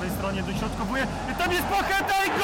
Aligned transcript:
prawej 0.00 0.16
stronie 0.18 0.42
dośrodkowuje. 0.42 1.06
Tam 1.38 1.52
jest 1.52 1.64
Pacheta 1.64 2.24
i 2.26 2.28
gol! 2.28 2.40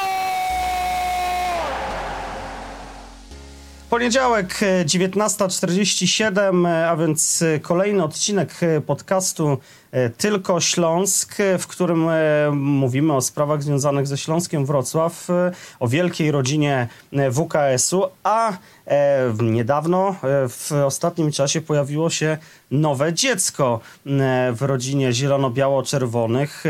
Poniedziałek 3.89 4.59
19.47, 4.85 6.67
a 6.67 6.95
więc 6.95 7.43
kolejny 7.61 8.03
odcinek 8.03 8.59
podcastu 8.85 9.57
Tylko 10.17 10.61
Śląsk, 10.61 11.35
w 11.59 11.67
którym 11.67 12.07
mówimy 12.55 13.13
o 13.13 13.21
sprawach 13.21 13.63
związanych 13.63 14.07
ze 14.07 14.17
Śląskiem 14.17 14.65
Wrocław, 14.65 15.27
o 15.79 15.87
wielkiej 15.87 16.31
rodzinie 16.31 16.87
WKS-u, 17.31 18.03
a 18.23 18.53
niedawno 19.41 20.15
w 20.49 20.71
ostatnim 20.85 21.31
czasie 21.31 21.61
pojawiło 21.61 22.09
się 22.09 22.37
nowe 22.71 23.13
dziecko 23.13 23.79
w 24.53 24.57
rodzinie 24.61 25.13
zielono-biało-czerwonych. 25.13 26.63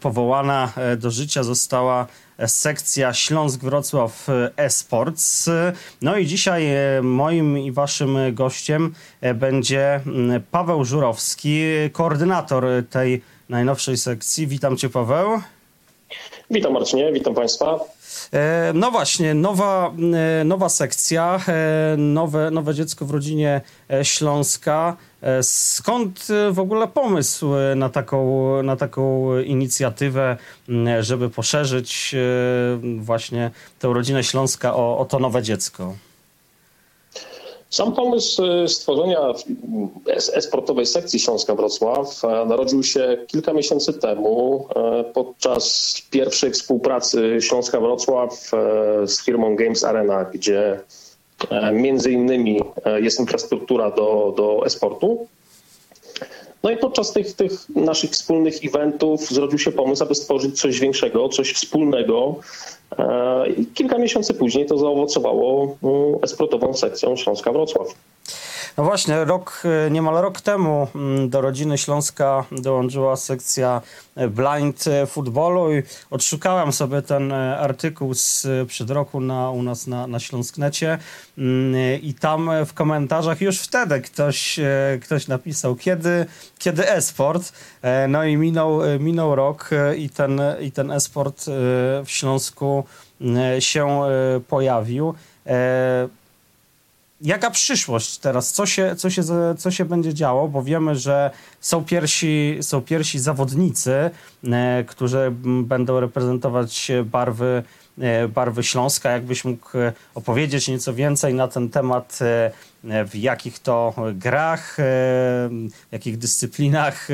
Powołana 0.00 0.72
do 0.98 1.10
życia 1.10 1.42
została 1.42 2.06
sekcja 2.46 3.12
Śląsk-Wrocław 3.12 4.26
Esports. 4.56 5.50
No 6.02 6.16
i 6.16 6.26
dzisiaj 6.26 6.68
moim 7.02 7.58
i 7.58 7.72
waszym 7.72 8.18
gościem 8.32 8.94
będzie 9.34 10.00
Paweł 10.50 10.84
Żurowski, 10.84 11.60
koordynator 11.92 12.39
tej 12.90 13.22
najnowszej 13.48 13.96
sekcji. 13.96 14.46
Witam 14.46 14.76
cię 14.76 14.88
Paweł. 14.88 15.40
Witam 16.50 16.72
Marcinie, 16.72 17.12
witam 17.12 17.34
państwa. 17.34 17.78
No 18.74 18.90
właśnie, 18.90 19.34
nowa, 19.34 19.92
nowa 20.44 20.68
sekcja, 20.68 21.40
nowe, 21.96 22.50
nowe 22.50 22.74
dziecko 22.74 23.04
w 23.04 23.10
rodzinie 23.10 23.60
Śląska. 24.02 24.96
Skąd 25.42 26.26
w 26.50 26.58
ogóle 26.58 26.88
pomysł 26.88 27.50
na 27.76 27.88
taką, 27.88 28.62
na 28.62 28.76
taką 28.76 29.38
inicjatywę, 29.38 30.36
żeby 31.00 31.30
poszerzyć 31.30 32.14
właśnie 32.98 33.50
tę 33.78 33.88
rodzinę 33.88 34.24
Śląska 34.24 34.74
o, 34.74 34.98
o 34.98 35.04
to 35.04 35.18
nowe 35.18 35.42
dziecko? 35.42 35.94
Sam 37.70 37.92
pomysł 37.92 38.42
stworzenia 38.66 39.20
esportowej 40.32 40.86
sekcji 40.86 41.20
Śląska 41.20 41.54
Wrocław 41.54 42.22
narodził 42.22 42.82
się 42.82 43.18
kilka 43.26 43.52
miesięcy 43.52 43.92
temu 43.92 44.68
podczas 45.14 45.94
pierwszej 46.10 46.50
współpracy 46.50 47.38
Śląska 47.40 47.80
Wrocław 47.80 48.50
z 49.06 49.24
firmą 49.24 49.56
Games 49.56 49.84
Arena, 49.84 50.24
gdzie 50.24 50.80
między 51.72 52.12
innymi 52.12 52.60
jest 52.96 53.20
infrastruktura 53.20 53.90
do, 53.90 54.34
do 54.36 54.66
esportu. 54.66 55.26
No 56.62 56.70
i 56.70 56.76
podczas 56.76 57.12
tych, 57.12 57.32
tych 57.32 57.68
naszych 57.68 58.10
wspólnych 58.10 58.54
eventów 58.64 59.20
zrodził 59.28 59.58
się 59.58 59.72
pomysł, 59.72 60.04
aby 60.04 60.14
stworzyć 60.14 60.60
coś 60.60 60.80
większego, 60.80 61.28
coś 61.28 61.52
wspólnego. 61.52 62.34
I 63.56 63.66
kilka 63.66 63.98
miesięcy 63.98 64.34
później 64.34 64.66
to 64.66 64.78
zaowocowało 64.78 65.76
esportową 66.22 66.74
sekcją 66.74 67.16
Śląska 67.16 67.52
Wrocław. 67.52 67.88
No 68.80 68.84
właśnie, 68.84 69.24
rok, 69.24 69.62
niemal 69.90 70.22
rok 70.22 70.40
temu 70.40 70.88
do 71.28 71.40
rodziny 71.40 71.78
Śląska 71.78 72.44
dołączyła 72.52 73.16
sekcja 73.16 73.80
blind 74.16 74.84
footballu 75.06 75.74
i 75.74 75.82
odszukałem 76.10 76.72
sobie 76.72 77.02
ten 77.02 77.32
artykuł 77.32 78.14
sprzed 78.14 78.90
roku 78.90 79.20
na, 79.20 79.50
u 79.50 79.62
nas 79.62 79.86
na, 79.86 80.06
na 80.06 80.20
Śląsknecie 80.20 80.98
i 82.02 82.14
tam 82.20 82.50
w 82.66 82.74
komentarzach 82.74 83.40
już 83.40 83.60
wtedy 83.60 84.00
ktoś, 84.00 84.60
ktoś 85.02 85.28
napisał, 85.28 85.76
kiedy, 85.76 86.26
kiedy 86.58 86.90
esport. 86.90 87.52
No 88.08 88.24
i 88.24 88.36
minął, 88.36 88.80
minął 89.00 89.34
rok 89.34 89.70
i 89.96 90.10
ten, 90.10 90.40
i 90.60 90.72
ten 90.72 90.90
esport 90.90 91.44
w 92.04 92.10
Śląsku 92.10 92.84
się 93.58 94.00
pojawił. 94.48 95.14
Jaka 97.22 97.50
przyszłość 97.50 98.18
teraz? 98.18 98.52
Co 98.52 98.66
się, 98.66 98.96
co, 98.96 99.10
się, 99.10 99.22
co 99.58 99.70
się 99.70 99.84
będzie 99.84 100.14
działo? 100.14 100.48
Bo 100.48 100.62
wiemy, 100.62 100.96
że 100.96 101.30
są 101.60 101.84
pierwsi, 101.84 102.58
są 102.60 102.82
pierwsi 102.82 103.18
zawodnicy, 103.18 104.10
e, 104.44 104.84
którzy 104.84 105.32
będą 105.62 106.00
reprezentować 106.00 106.90
barwy, 107.04 107.62
e, 107.98 108.28
barwy 108.28 108.62
Śląska. 108.62 109.10
Jakbyś 109.10 109.44
mógł 109.44 109.68
opowiedzieć 110.14 110.68
nieco 110.68 110.94
więcej 110.94 111.34
na 111.34 111.48
ten 111.48 111.68
temat, 111.68 112.18
e, 112.22 112.50
w 113.04 113.14
jakich 113.14 113.58
to 113.58 113.94
grach, 114.14 114.76
w 114.78 115.92
jakich 115.92 116.18
dyscyplinach 116.18 117.08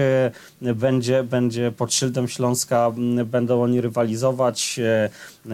będzie, 0.61 1.23
będzie 1.23 1.73
pod 1.73 1.95
szyldem 1.95 2.29
Śląska 2.29 2.93
będą 3.25 3.63
oni 3.63 3.81
rywalizować, 3.81 4.81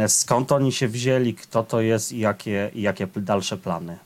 skąd 0.09 0.53
oni 0.53 0.73
się 0.73 0.89
wzięli, 0.89 1.35
kto 1.35 1.65
to 1.65 1.81
jest 1.81 2.13
i 2.13 2.19
jakie, 2.19 2.71
i 2.75 2.83
jakie 2.83 3.07
dalsze 3.17 3.57
plany? 3.57 3.99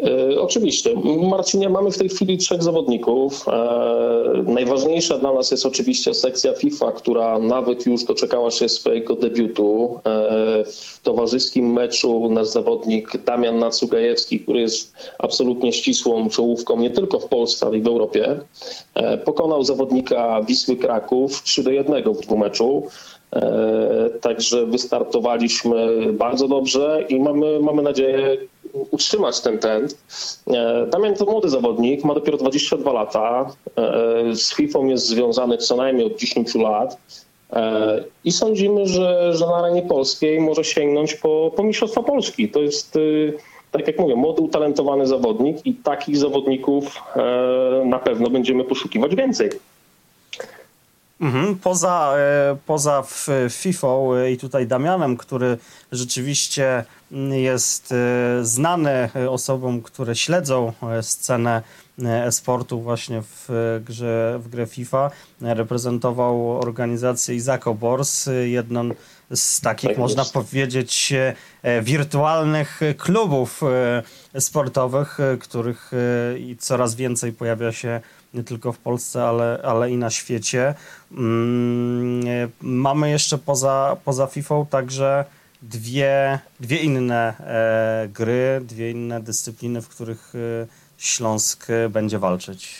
E, 0.00 0.40
oczywiście. 0.40 0.94
Marcinie, 1.30 1.68
mamy 1.68 1.90
w 1.90 1.98
tej 1.98 2.08
chwili 2.08 2.38
trzech 2.38 2.62
zawodników. 2.62 3.48
E, 3.48 4.44
najważniejsza 4.46 5.18
dla 5.18 5.32
nas 5.32 5.50
jest 5.50 5.66
oczywiście 5.66 6.14
sekcja 6.14 6.52
FIFA, 6.52 6.92
która 6.92 7.38
nawet 7.38 7.86
już 7.86 8.04
doczekała 8.04 8.50
się 8.50 8.68
swojego 8.68 9.16
debiutu. 9.16 10.00
E, 10.04 10.64
w 10.64 11.00
towarzyskim 11.02 11.72
meczu 11.72 12.28
nasz 12.30 12.48
zawodnik 12.48 13.16
Damian 13.24 13.58
Nacugajewski, 13.58 14.40
który 14.40 14.60
jest 14.60 14.92
absolutnie 15.18 15.72
ścisłą 15.72 16.28
czołówką 16.28 16.80
nie 16.80 16.90
tylko 16.90 17.20
w 17.20 17.28
Polsce, 17.28 17.66
ale 17.66 17.78
i 17.78 17.82
w 17.82 17.86
Europie, 17.86 18.40
pokonał 19.24 19.64
zawodnika 19.64 20.42
Wisły 20.42 20.76
Kraków 20.76 21.42
3 21.42 21.62
do 21.62 21.70
1 21.70 22.14
w 22.14 22.20
dwumeczu. 22.20 22.82
Także 24.20 24.66
wystartowaliśmy 24.66 26.12
bardzo 26.12 26.48
dobrze 26.48 27.04
i 27.08 27.20
mamy, 27.20 27.60
mamy 27.60 27.82
nadzieję 27.82 28.36
utrzymać 28.90 29.40
ten 29.40 29.58
trend. 29.58 29.96
Damian 30.90 31.14
to 31.14 31.24
młody 31.24 31.48
zawodnik, 31.48 32.04
ma 32.04 32.14
dopiero 32.14 32.38
22 32.38 32.92
lata. 32.92 33.50
Z 34.34 34.54
FIFA 34.54 34.78
jest 34.78 35.06
związany 35.06 35.58
co 35.58 35.76
najmniej 35.76 36.06
od 36.06 36.16
10 36.16 36.54
lat. 36.54 36.96
I 38.24 38.32
sądzimy, 38.32 38.86
że, 38.86 39.34
że 39.34 39.46
na 39.46 39.56
arenie 39.56 39.82
polskiej 39.82 40.40
może 40.40 40.64
sięgnąć 40.64 41.14
po, 41.14 41.52
po 41.56 41.62
Mistrzostwa 41.62 42.02
Polski. 42.02 42.48
To 42.48 42.60
jest, 42.60 42.98
tak 43.70 43.86
jak 43.86 43.98
mówię, 43.98 44.16
młody, 44.16 44.42
utalentowany 44.42 45.06
zawodnik 45.06 45.66
i 45.66 45.74
takich 45.74 46.16
zawodników 46.16 47.02
na 47.84 47.98
pewno 47.98 48.30
będziemy 48.30 48.64
poszukiwać 48.64 49.14
więcej. 49.16 49.50
Mhm. 51.20 51.56
Poza, 51.56 52.14
poza 52.66 53.02
FIFA 53.50 53.88
i 54.32 54.36
tutaj 54.36 54.66
Damianem, 54.66 55.16
który 55.16 55.58
rzeczywiście 55.92 56.84
jest 57.30 57.94
znany 58.42 59.10
osobom, 59.30 59.82
które 59.82 60.16
śledzą 60.16 60.72
scenę 61.02 61.62
e-sportu 62.04 62.80
właśnie 62.80 63.22
w 63.22 63.48
grze, 63.84 64.38
w 64.42 64.48
grze 64.48 64.66
FIFA. 64.66 65.10
Reprezentował 65.40 66.60
organizację 66.60 67.34
Izako 67.34 67.74
Bors, 67.74 68.28
jedną 68.44 68.90
z 69.34 69.60
takich, 69.60 69.90
tak 69.90 69.98
można 69.98 70.24
powiedzieć, 70.24 71.12
wirtualnych 71.82 72.80
klubów 72.98 73.60
sportowych, 74.38 75.18
których 75.40 75.90
coraz 76.58 76.94
więcej 76.94 77.32
pojawia 77.32 77.72
się 77.72 78.00
nie 78.34 78.42
tylko 78.42 78.72
w 78.72 78.78
Polsce, 78.78 79.24
ale, 79.24 79.60
ale 79.64 79.90
i 79.90 79.96
na 79.96 80.10
świecie. 80.10 80.74
Mamy 82.60 83.10
jeszcze 83.10 83.38
poza, 83.38 83.96
poza 84.04 84.26
FIFA 84.26 84.66
także 84.70 85.24
dwie, 85.62 86.38
dwie 86.60 86.76
inne 86.76 87.34
e, 87.40 88.08
gry, 88.08 88.60
dwie 88.64 88.90
inne 88.90 89.20
dyscypliny, 89.20 89.82
w 89.82 89.88
których 89.88 90.32
e, 90.34 90.66
Śląsk 90.98 91.66
będzie 91.90 92.18
walczyć. 92.18 92.74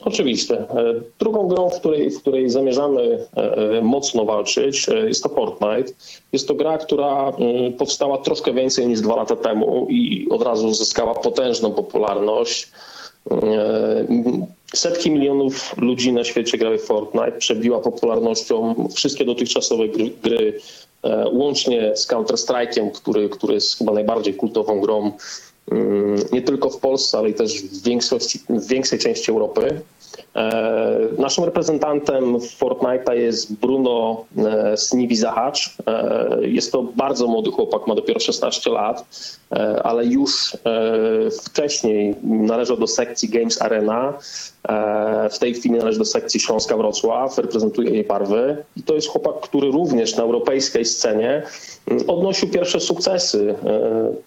Oczywiście. 0.00 0.64
Drugą 1.18 1.48
grą, 1.48 1.70
w 1.70 1.78
której, 1.78 2.10
w 2.10 2.20
której 2.20 2.50
zamierzamy 2.50 3.26
mocno 3.82 4.24
walczyć, 4.24 4.86
jest 5.06 5.22
to 5.22 5.28
Fortnite. 5.28 5.92
Jest 6.32 6.48
to 6.48 6.54
gra, 6.54 6.78
która 6.78 7.32
powstała 7.78 8.18
troszkę 8.18 8.52
więcej 8.52 8.86
niż 8.86 9.00
dwa 9.00 9.16
lata 9.16 9.36
temu 9.36 9.86
i 9.90 10.28
od 10.30 10.42
razu 10.42 10.74
zyskała 10.74 11.14
potężną 11.14 11.72
popularność. 11.72 12.72
Setki 14.78 15.10
milionów 15.10 15.74
ludzi 15.76 16.12
na 16.12 16.24
świecie 16.24 16.58
grały 16.58 16.78
w 16.78 16.84
Fortnite, 16.84 17.32
przebiła 17.32 17.80
popularnością 17.80 18.88
wszystkie 18.94 19.24
dotychczasowe 19.24 19.88
gry, 19.88 20.10
gry 20.22 20.60
łącznie 21.32 21.96
z 21.96 22.08
Counter-Strike'iem, 22.08 22.90
który, 22.90 23.28
który 23.28 23.54
jest 23.54 23.78
chyba 23.78 23.92
najbardziej 23.92 24.34
kultową 24.34 24.80
grą 24.80 25.12
nie 26.32 26.42
tylko 26.42 26.70
w 26.70 26.78
Polsce, 26.78 27.18
ale 27.18 27.30
i 27.30 27.34
też 27.34 27.62
w, 27.62 27.82
większości, 27.82 28.40
w 28.48 28.66
większej 28.66 28.98
części 28.98 29.30
Europy. 29.30 29.80
E, 30.36 31.08
naszym 31.18 31.44
reprezentantem 31.44 32.38
Fortnite'a 32.38 33.12
jest 33.12 33.54
Bruno 33.54 34.24
e, 34.38 34.76
Snivi 34.76 35.16
Zahacz. 35.16 35.76
E, 35.86 36.38
jest 36.42 36.72
to 36.72 36.82
bardzo 36.82 37.26
młody 37.26 37.50
chłopak, 37.50 37.86
ma 37.86 37.94
dopiero 37.94 38.20
16 38.20 38.70
lat, 38.70 39.04
ale 39.84 40.06
już 40.06 40.56
wcześniej 41.44 42.14
należał 42.22 42.76
do 42.76 42.86
sekcji 42.86 43.28
Games 43.28 43.62
Arena. 43.62 44.14
W 45.30 45.38
tej 45.38 45.54
chwili 45.54 45.74
należy 45.74 45.98
do 45.98 46.04
sekcji 46.04 46.40
Śląska 46.40 46.76
Wrocław, 46.76 47.38
reprezentuje 47.38 47.90
jej 47.90 48.04
barwy. 48.04 48.64
I 48.76 48.82
to 48.82 48.94
jest 48.94 49.08
chłopak, 49.08 49.40
który 49.40 49.70
również 49.70 50.16
na 50.16 50.22
europejskiej 50.22 50.84
scenie 50.84 51.42
mm, 51.88 52.10
odnosił 52.10 52.48
pierwsze 52.48 52.80
sukcesy. 52.80 53.54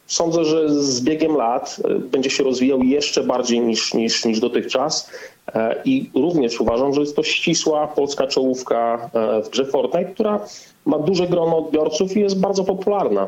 Sądzę, 0.07 0.45
że 0.45 0.69
z 0.69 1.01
biegiem 1.01 1.28
lat 1.37 1.81
będzie 2.11 2.29
się 2.29 2.43
rozwijał 2.43 2.83
jeszcze 2.83 3.23
bardziej 3.23 3.59
niż, 3.59 3.93
niż, 3.93 4.25
niż 4.25 4.39
dotychczas. 4.39 5.09
E, 5.55 5.81
I 5.85 6.09
również 6.15 6.61
uważam, 6.61 6.93
że 6.93 7.01
jest 7.01 7.15
to 7.15 7.23
ścisła 7.23 7.87
polska 7.87 8.27
czołówka 8.27 9.09
e, 9.13 9.43
w 9.43 9.49
grze 9.49 9.65
Fortnite, 9.65 10.11
która 10.11 10.39
ma 10.85 10.99
duże 10.99 11.27
grono 11.27 11.57
odbiorców 11.57 12.17
i 12.17 12.19
jest 12.19 12.39
bardzo 12.39 12.63
popularna. 12.63 13.27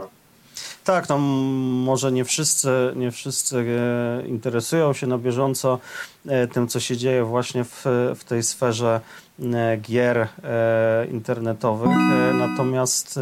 Tak, 0.84 1.10
no 1.10 1.18
może 1.18 2.12
nie 2.12 2.26
wszyscy, 2.26 2.70
nie 2.96 3.12
wszyscy 3.12 3.58
e, 3.58 4.28
interesują 4.28 4.94
się 4.94 5.08
na 5.08 5.18
bieżąco 5.18 5.80
tym, 6.54 6.68
co 6.68 6.80
się 6.80 6.98
dzieje 6.98 7.24
właśnie 7.24 7.64
w, 7.64 7.86
w 8.16 8.24
tej 8.24 8.44
sferze 8.44 9.02
gier 9.82 10.28
internetowych. 11.12 11.98
Natomiast 12.34 13.20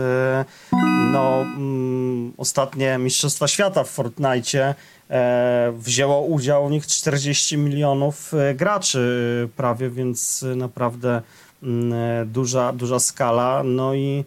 no, 1.12 1.42
mm, 1.42 2.34
ostatnie 2.38 2.98
Mistrzostwa 2.98 3.48
Świata 3.48 3.84
w 3.84 3.90
Fortnite 3.90 4.76
E, 5.10 5.74
wzięło 5.78 6.22
udział 6.22 6.68
w 6.68 6.72
nich 6.72 6.88
40 6.88 7.58
milionów 7.58 8.34
e, 8.34 8.56
graczy 8.56 9.46
e, 9.46 9.48
prawie, 9.48 9.90
więc 9.90 10.46
naprawdę 10.56 11.22
mm, 11.64 11.94
duża, 12.32 12.74
duża 12.74 13.00
skala. 13.00 13.64
No 13.64 13.94
i 13.94 14.26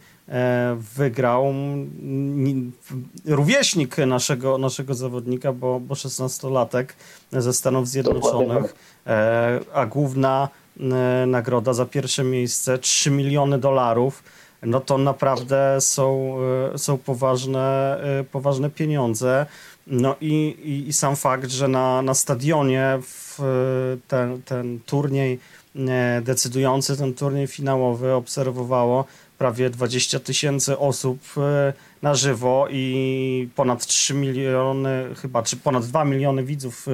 wygrał 0.97 1.55
rówieśnik 3.25 3.99
naszego, 3.99 4.59
naszego 4.59 4.94
zawodnika, 4.94 5.53
bo, 5.53 5.81
bo 5.81 5.94
16-latek 5.94 6.87
ze 7.33 7.53
Stanów 7.53 7.89
Zjednoczonych, 7.89 8.75
a 9.75 9.87
główna 9.87 10.49
nagroda 11.26 11.72
za 11.72 11.86
pierwsze 11.86 12.24
miejsce 12.24 12.78
3 12.78 13.10
miliony 13.10 13.58
dolarów 13.58 14.22
no 14.62 14.80
to 14.80 14.98
naprawdę 14.98 15.80
są, 15.80 16.36
są 16.76 16.98
poważne, 16.98 17.98
poważne 18.32 18.70
pieniądze. 18.70 19.46
No 19.86 20.16
i, 20.20 20.56
i, 20.64 20.88
i, 20.88 20.92
sam 20.92 21.16
fakt, 21.16 21.50
że 21.50 21.69
na, 21.69 22.02
na 22.02 22.14
stadionie 22.14 22.98
ten, 24.08 24.42
ten 24.42 24.80
turniej 24.86 25.38
e, 25.76 26.22
decydujący, 26.24 26.96
ten 26.96 27.14
turniej 27.14 27.46
finałowy 27.46 28.12
obserwowało 28.12 29.04
prawie 29.43 29.71
20 29.71 30.21
tysięcy 30.21 30.79
osób 30.79 31.19
e, 31.37 31.73
na 32.03 32.15
żywo 32.15 32.67
i 32.71 33.49
ponad 33.55 33.87
3 33.87 34.15
miliony, 34.15 35.15
chyba, 35.23 35.43
czy 35.43 35.56
ponad 35.56 35.85
2 35.87 36.05
miliony 36.05 36.44
widzów 36.44 36.87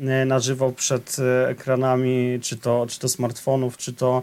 e, 0.00 0.26
na 0.26 0.40
żywo 0.40 0.72
przed 0.72 1.16
ekranami, 1.48 2.38
czy 2.42 2.56
to, 2.56 2.86
czy 2.88 3.00
to 3.00 3.08
smartfonów, 3.08 3.76
czy 3.76 3.92
to 3.92 4.22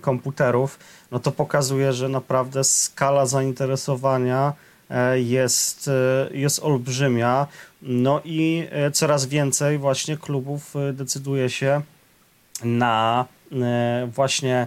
komputerów, 0.00 0.78
no 1.10 1.18
to 1.18 1.32
pokazuje, 1.32 1.92
że 1.92 2.08
naprawdę 2.08 2.64
skala 2.64 3.26
zainteresowania 3.26 4.52
E, 4.90 5.20
jest, 5.20 5.88
e, 5.88 6.28
jest 6.36 6.62
olbrzymia. 6.62 7.46
No 7.82 8.20
i 8.24 8.66
e, 8.70 8.90
coraz 8.90 9.26
więcej 9.26 9.78
właśnie 9.78 10.16
klubów 10.16 10.74
decyduje 10.92 11.50
się 11.50 11.80
na 12.64 13.26
właśnie 14.06 14.66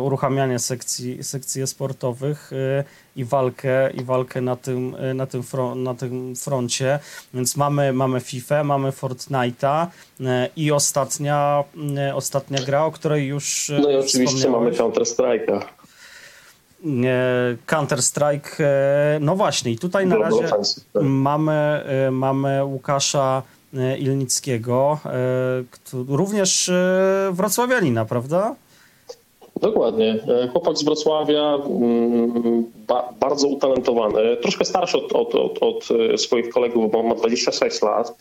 uruchamianie 0.00 0.58
sekcji, 0.58 1.24
sekcji 1.24 1.66
sportowych 1.66 2.50
i 3.16 3.24
walkę, 3.24 3.90
i 3.90 4.04
walkę 4.04 4.40
na, 4.40 4.56
tym, 4.56 4.96
na, 5.14 5.26
tym 5.26 5.42
na 5.76 5.94
tym 5.94 6.36
froncie. 6.36 6.98
Więc 7.34 7.56
mamy, 7.56 7.92
mamy 7.92 8.20
FIFA, 8.20 8.64
mamy 8.64 8.90
Fortnite'a 8.90 9.86
i 10.56 10.72
ostatnia, 10.72 11.64
ostatnia 12.14 12.58
gra, 12.62 12.84
o 12.84 12.90
której 12.90 13.26
już 13.26 13.72
No 13.82 13.90
i 13.90 13.96
oczywiście 13.96 14.50
mamy 14.50 14.70
Counter-Strike'a. 14.70 15.60
Counter-Strike. 17.66 18.60
E, 18.60 19.18
no 19.20 19.36
właśnie, 19.36 19.72
i 19.72 19.78
tutaj 19.78 20.06
na 20.06 20.16
razie 20.16 20.48
mamy, 21.02 21.52
e, 21.52 22.10
mamy 22.10 22.64
Łukasza 22.64 23.42
e, 23.74 23.98
Ilnickiego, 23.98 24.98
również 26.08 26.70
wrocławianina, 27.32 28.04
prawda? 28.04 28.54
Dokładnie. 29.64 30.18
Chłopak 30.52 30.78
z 30.78 30.84
Wrocławia, 30.84 31.54
mm, 31.54 32.64
ba, 32.86 33.14
bardzo 33.20 33.48
utalentowany, 33.48 34.36
troszkę 34.42 34.64
starszy 34.64 34.98
od, 34.98 35.12
od, 35.12 35.34
od, 35.34 35.62
od, 35.62 35.88
swoich 36.20 36.48
kolegów, 36.48 36.90
bo 36.92 37.02
ma 37.02 37.14
26 37.14 37.82
lat. 37.82 38.16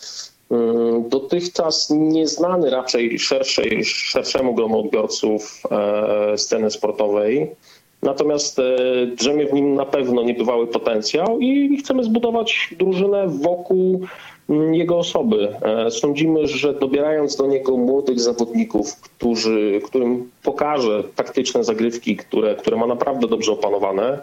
Mm, 0.51 1.09
dotychczas 1.09 1.89
nieznany 1.89 2.69
raczej 2.69 3.19
szerszej, 3.19 3.85
szerszemu 3.85 4.53
gronu 4.53 4.79
odbiorców 4.79 5.63
sceny 6.37 6.71
sportowej. 6.71 7.51
Natomiast 8.03 8.59
e, 8.59 8.63
drzemie 9.15 9.47
w 9.47 9.53
nim 9.53 9.75
na 9.75 9.85
pewno 9.85 10.23
niebywały 10.23 10.67
potencjał 10.67 11.39
i 11.39 11.77
chcemy 11.77 12.03
zbudować 12.03 12.69
drużynę 12.79 13.27
wokół 13.27 14.01
mm, 14.49 14.73
jego 14.73 14.97
osoby. 14.97 15.55
E, 15.61 15.91
sądzimy, 15.91 16.47
że 16.47 16.73
dobierając 16.73 17.35
do 17.35 17.47
niego 17.47 17.77
młodych 17.77 18.19
zawodników, 18.19 18.95
którzy, 18.95 19.81
którym 19.85 20.31
pokaże 20.43 21.03
taktyczne 21.15 21.63
zagrywki, 21.63 22.17
które, 22.17 22.55
które 22.55 22.77
ma 22.77 22.87
naprawdę 22.87 23.27
dobrze 23.27 23.51
opanowane, 23.51 24.19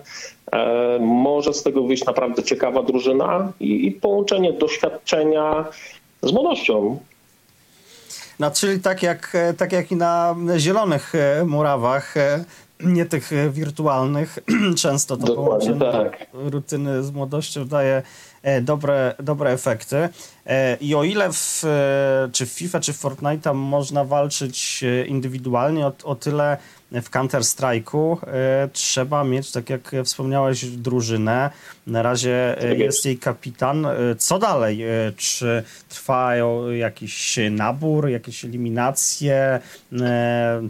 e, 0.52 0.98
może 1.00 1.54
z 1.54 1.62
tego 1.62 1.82
wyjść 1.82 2.04
naprawdę 2.04 2.42
ciekawa 2.42 2.82
drużyna 2.82 3.52
i, 3.60 3.86
i 3.86 3.92
połączenie 3.92 4.52
doświadczenia 4.52 5.64
z 6.22 6.32
młodością. 6.32 6.98
No, 8.40 8.50
czyli 8.50 8.80
tak 8.80 9.02
jak, 9.02 9.36
tak 9.56 9.72
jak 9.72 9.92
i 9.92 9.96
na 9.96 10.36
zielonych 10.56 11.12
murawach, 11.46 12.14
nie 12.84 13.06
tych 13.06 13.32
e, 13.32 13.50
wirtualnych, 13.50 14.38
często 14.82 15.16
to 15.16 15.26
Dokładnie, 15.26 15.74
połączenie 15.74 16.10
tak. 16.10 16.26
rutyny 16.32 17.02
z 17.02 17.10
młodością 17.10 17.64
daje 17.64 18.02
dobre, 18.62 19.14
dobre 19.18 19.50
efekty. 19.50 20.08
E, 20.46 20.76
I 20.80 20.94
o 20.94 21.04
ile 21.04 21.32
w, 21.32 21.62
czy 22.32 22.46
w 22.46 22.50
FIFA, 22.50 22.80
czy 22.80 22.92
w 22.92 23.02
Fortnite'a 23.02 23.54
można 23.54 24.04
walczyć 24.04 24.84
indywidualnie, 25.06 25.86
o, 25.86 25.92
o 26.04 26.14
tyle 26.14 26.56
w 26.92 27.10
Counter-Strike'u 27.10 28.16
trzeba 28.72 29.24
mieć, 29.24 29.52
tak 29.52 29.70
jak 29.70 29.92
wspomniałeś, 30.04 30.64
drużynę. 30.64 31.50
Na 31.86 32.02
razie 32.02 32.56
tak 32.60 32.78
jest 32.78 33.04
jej 33.04 33.18
kapitan. 33.18 33.86
Co 34.18 34.38
dalej? 34.38 34.84
Czy 35.16 35.62
trwa 35.88 36.32
jakiś 36.78 37.38
nabór, 37.50 38.08
jakieś 38.08 38.44
eliminacje, 38.44 39.60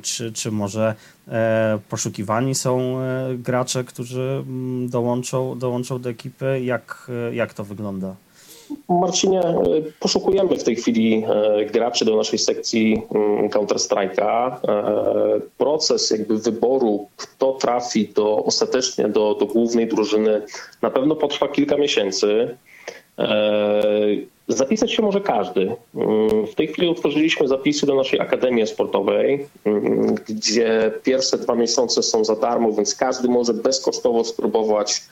czy, 0.02 0.32
czy 0.32 0.50
może 0.50 0.94
E, 1.30 1.78
poszukiwani 1.88 2.54
są 2.54 3.00
e, 3.00 3.34
gracze, 3.34 3.84
którzy 3.84 4.44
mm, 4.46 4.88
dołączą, 4.88 5.58
dołączą 5.58 6.00
do 6.00 6.10
ekipy. 6.10 6.60
Jak, 6.64 7.10
e, 7.30 7.34
jak 7.34 7.54
to 7.54 7.59
wygląda? 7.64 8.14
Marcinie, 8.88 9.40
poszukujemy 10.00 10.56
w 10.56 10.64
tej 10.64 10.76
chwili 10.76 11.24
graczy 11.72 12.04
do 12.04 12.16
naszej 12.16 12.38
sekcji 12.38 13.02
mm, 13.14 13.48
Counter-Strike'a. 13.48 14.56
Proces 15.58 16.10
jakby 16.10 16.38
wyboru, 16.38 17.08
kto 17.16 17.52
trafi 17.52 18.08
do, 18.08 18.44
ostatecznie 18.44 19.08
do, 19.08 19.34
do 19.34 19.46
głównej 19.46 19.88
drużyny, 19.88 20.42
na 20.82 20.90
pewno 20.90 21.16
potrwa 21.16 21.48
kilka 21.48 21.76
miesięcy. 21.76 22.56
Zapisać 24.52 24.92
się 24.92 25.02
może 25.02 25.20
każdy. 25.20 25.76
Mm, 25.94 26.46
w 26.46 26.54
tej 26.54 26.68
chwili 26.68 26.88
otworzyliśmy 26.88 27.48
zapisy 27.48 27.86
do 27.86 27.94
naszej 27.94 28.20
Akademii 28.20 28.66
Sportowej, 28.66 29.46
mm, 29.64 30.14
gdzie 30.14 30.92
pierwsze 31.02 31.38
dwa 31.38 31.54
miesiące 31.54 32.02
są 32.02 32.24
za 32.24 32.36
darmo, 32.36 32.72
więc 32.72 32.94
każdy 32.94 33.28
może 33.28 33.54
bezkosztowo 33.54 34.24
spróbować 34.24 35.02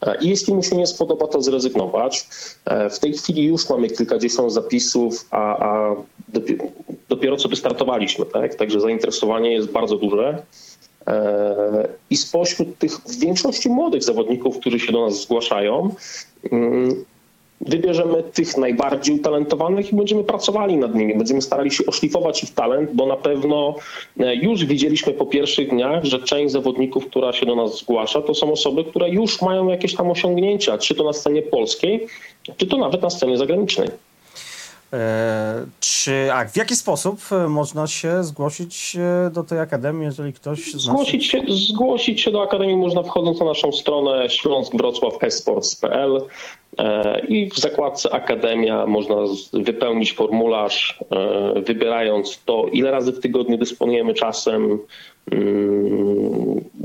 e, 0.00 0.18
i 0.20 0.28
jeśli 0.28 0.54
mu 0.54 0.62
się 0.62 0.76
nie 0.76 0.86
spodoba, 0.86 1.26
to 1.26 1.42
zrezygnować. 1.42 2.26
E, 2.64 2.90
w 2.90 2.98
tej 2.98 3.12
chwili 3.12 3.44
już 3.44 3.70
mamy 3.70 3.88
kilkadziesiąt 3.90 4.52
zapisów, 4.52 5.26
a, 5.30 5.58
a 5.58 5.96
dopiero, 6.28 6.64
dopiero 7.08 7.36
co 7.36 7.48
wystartowaliśmy, 7.48 8.26
tak? 8.26 8.54
także 8.54 8.80
zainteresowanie 8.80 9.52
jest 9.52 9.70
bardzo 9.70 9.96
duże. 9.96 10.42
E, 11.06 11.88
I 12.10 12.16
spośród 12.16 12.78
tych 12.78 12.92
w 12.92 13.18
większości 13.18 13.68
młodych 13.68 14.02
zawodników, 14.02 14.58
którzy 14.58 14.80
się 14.80 14.92
do 14.92 15.06
nas 15.06 15.22
zgłaszają, 15.22 15.94
mm, 16.52 17.04
wybierzemy 17.60 18.22
tych 18.22 18.56
najbardziej 18.56 19.14
utalentowanych 19.14 19.92
i 19.92 19.96
będziemy 19.96 20.24
pracowali 20.24 20.76
nad 20.76 20.94
nimi. 20.94 21.18
Będziemy 21.18 21.42
starali 21.42 21.70
się 21.70 21.86
oszlifować 21.86 22.42
ich 22.42 22.54
talent, 22.54 22.90
bo 22.92 23.06
na 23.06 23.16
pewno 23.16 23.74
e, 24.20 24.34
już 24.34 24.64
widzieliśmy 24.64 25.12
po 25.12 25.26
pierwszych 25.26 25.70
dniach, 25.70 26.04
że 26.04 26.18
część 26.18 26.52
zawodników, 26.52 27.06
która 27.06 27.32
się 27.32 27.46
do 27.46 27.54
nas 27.56 27.78
zgłasza, 27.78 28.22
to 28.22 28.34
są 28.34 28.52
osoby, 28.52 28.84
które 28.84 29.10
już 29.10 29.42
mają 29.42 29.68
jakieś 29.68 29.94
tam 29.94 30.10
osiągnięcia, 30.10 30.78
czy 30.78 30.94
to 30.94 31.04
na 31.04 31.12
scenie 31.12 31.42
polskiej, 31.42 32.06
czy 32.56 32.66
to 32.66 32.76
nawet 32.76 33.02
na 33.02 33.10
scenie 33.10 33.38
zagranicznej. 33.38 33.88
E, 34.92 35.66
czy, 35.80 36.32
a 36.32 36.44
w 36.44 36.56
jaki 36.56 36.76
sposób 36.76 37.20
e, 37.32 37.48
można 37.48 37.86
się 37.86 38.24
zgłosić 38.24 38.96
do 39.32 39.44
tej 39.44 39.60
akademii, 39.60 40.04
jeżeli 40.04 40.32
ktoś 40.32 40.72
zgłosić 40.72 41.26
się, 41.26 41.42
zgłosić 41.48 42.20
się 42.20 42.30
do 42.30 42.42
akademii 42.42 42.76
można 42.76 43.02
wchodząc 43.02 43.40
na 43.40 43.46
naszą 43.46 43.72
stronę 43.72 44.30
śląskwrocław.esports.pl 44.30 46.20
i 47.28 47.50
w 47.50 47.58
zakładce 47.58 48.10
Akademia 48.14 48.86
można 48.86 49.16
wypełnić 49.52 50.12
formularz, 50.12 50.98
wybierając 51.66 52.44
to, 52.44 52.66
ile 52.72 52.90
razy 52.90 53.12
w 53.12 53.20
tygodniu 53.20 53.58
dysponujemy 53.58 54.14
czasem, 54.14 54.78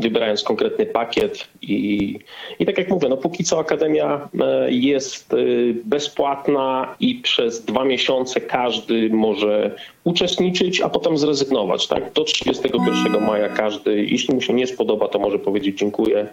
wybierając 0.03 0.43
konkretny 0.43 0.85
pakiet 0.85 1.47
i, 1.61 2.19
i 2.59 2.65
tak 2.65 2.77
jak 2.77 2.89
mówię, 2.89 3.09
no 3.09 3.17
póki 3.17 3.43
co 3.43 3.59
Akademia 3.59 4.29
e, 4.41 4.71
jest 4.71 5.33
e, 5.33 5.37
bezpłatna 5.85 6.95
i 6.99 7.15
przez 7.15 7.65
dwa 7.65 7.85
miesiące 7.85 8.41
każdy 8.41 9.09
może 9.09 9.75
uczestniczyć, 10.03 10.81
a 10.81 10.89
potem 10.89 11.17
zrezygnować. 11.17 11.87
Tak? 11.87 12.13
Do 12.13 12.23
31 12.23 13.25
maja 13.25 13.49
każdy, 13.49 14.05
jeśli 14.05 14.35
mu 14.35 14.41
się 14.41 14.53
nie 14.53 14.67
spodoba, 14.67 15.07
to 15.07 15.19
może 15.19 15.39
powiedzieć 15.39 15.79
dziękuję. 15.79 16.27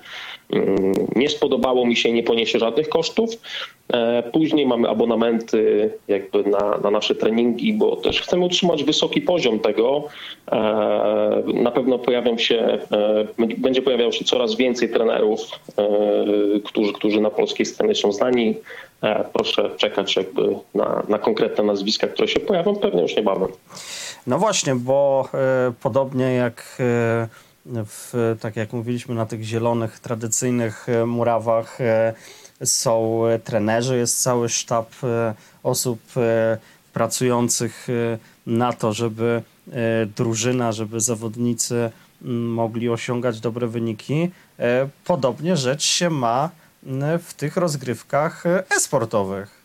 Mm, 0.52 0.92
nie 1.16 1.28
spodobało 1.28 1.86
mi 1.86 1.96
się, 1.96 2.12
nie 2.12 2.22
poniesie 2.22 2.58
żadnych 2.58 2.88
kosztów. 2.88 3.30
E, 3.92 4.22
później 4.22 4.66
mamy 4.66 4.88
abonamenty 4.88 5.90
jakby 6.08 6.42
na, 6.44 6.78
na 6.82 6.90
nasze 6.90 7.14
treningi, 7.14 7.72
bo 7.72 7.96
też 7.96 8.20
chcemy 8.20 8.44
utrzymać 8.44 8.84
wysoki 8.84 9.20
poziom 9.20 9.58
tego. 9.58 10.08
Na 11.54 11.70
pewno 11.70 11.98
pojawią 12.00 12.38
się, 12.38 12.78
będzie 13.58 13.82
pojawiało 13.82 14.12
się 14.12 14.24
coraz 14.24 14.56
więcej 14.56 14.88
trenerów, 14.88 15.40
którzy, 16.64 16.92
którzy 16.92 17.20
na 17.20 17.30
polskiej 17.30 17.66
scenie 17.66 17.94
są 17.94 18.12
znani. 18.12 18.56
E, 19.02 19.24
proszę 19.32 19.70
czekać 19.76 20.16
jakby 20.16 20.56
na, 20.74 21.02
na 21.08 21.18
konkretne 21.18 21.64
nazwiska, 21.64 22.06
które 22.06 22.28
się 22.28 22.40
pojawią 22.40 22.76
pewnie 22.76 23.02
już 23.02 23.16
niebawem. 23.16 23.48
No 24.26 24.38
właśnie, 24.38 24.74
bo 24.74 25.28
e, 25.34 25.72
podobnie 25.82 26.34
jak 26.34 26.76
e, 26.80 27.28
w, 27.66 28.36
tak 28.40 28.56
jak 28.56 28.72
mówiliśmy 28.72 29.14
na 29.14 29.26
tych 29.26 29.42
zielonych, 29.42 29.98
tradycyjnych 29.98 30.88
e, 30.88 31.06
murawach 31.06 31.80
e, 31.80 32.14
są 32.64 33.22
trenerzy, 33.44 33.96
jest 33.96 34.22
cały 34.22 34.48
sztab 34.48 34.88
e, 35.04 35.34
osób 35.62 36.00
pracujących 36.92 37.86
na 38.46 38.72
to, 38.72 38.92
żeby 38.92 39.42
drużyna, 40.16 40.72
żeby 40.72 41.00
zawodnicy 41.00 41.90
mogli 42.48 42.88
osiągać 42.88 43.40
dobre 43.40 43.66
wyniki. 43.68 44.30
Podobnie 45.04 45.56
rzecz 45.56 45.82
się 45.82 46.10
ma 46.10 46.50
w 47.22 47.34
tych 47.36 47.56
rozgrywkach 47.56 48.44
e-sportowych. 48.46 49.59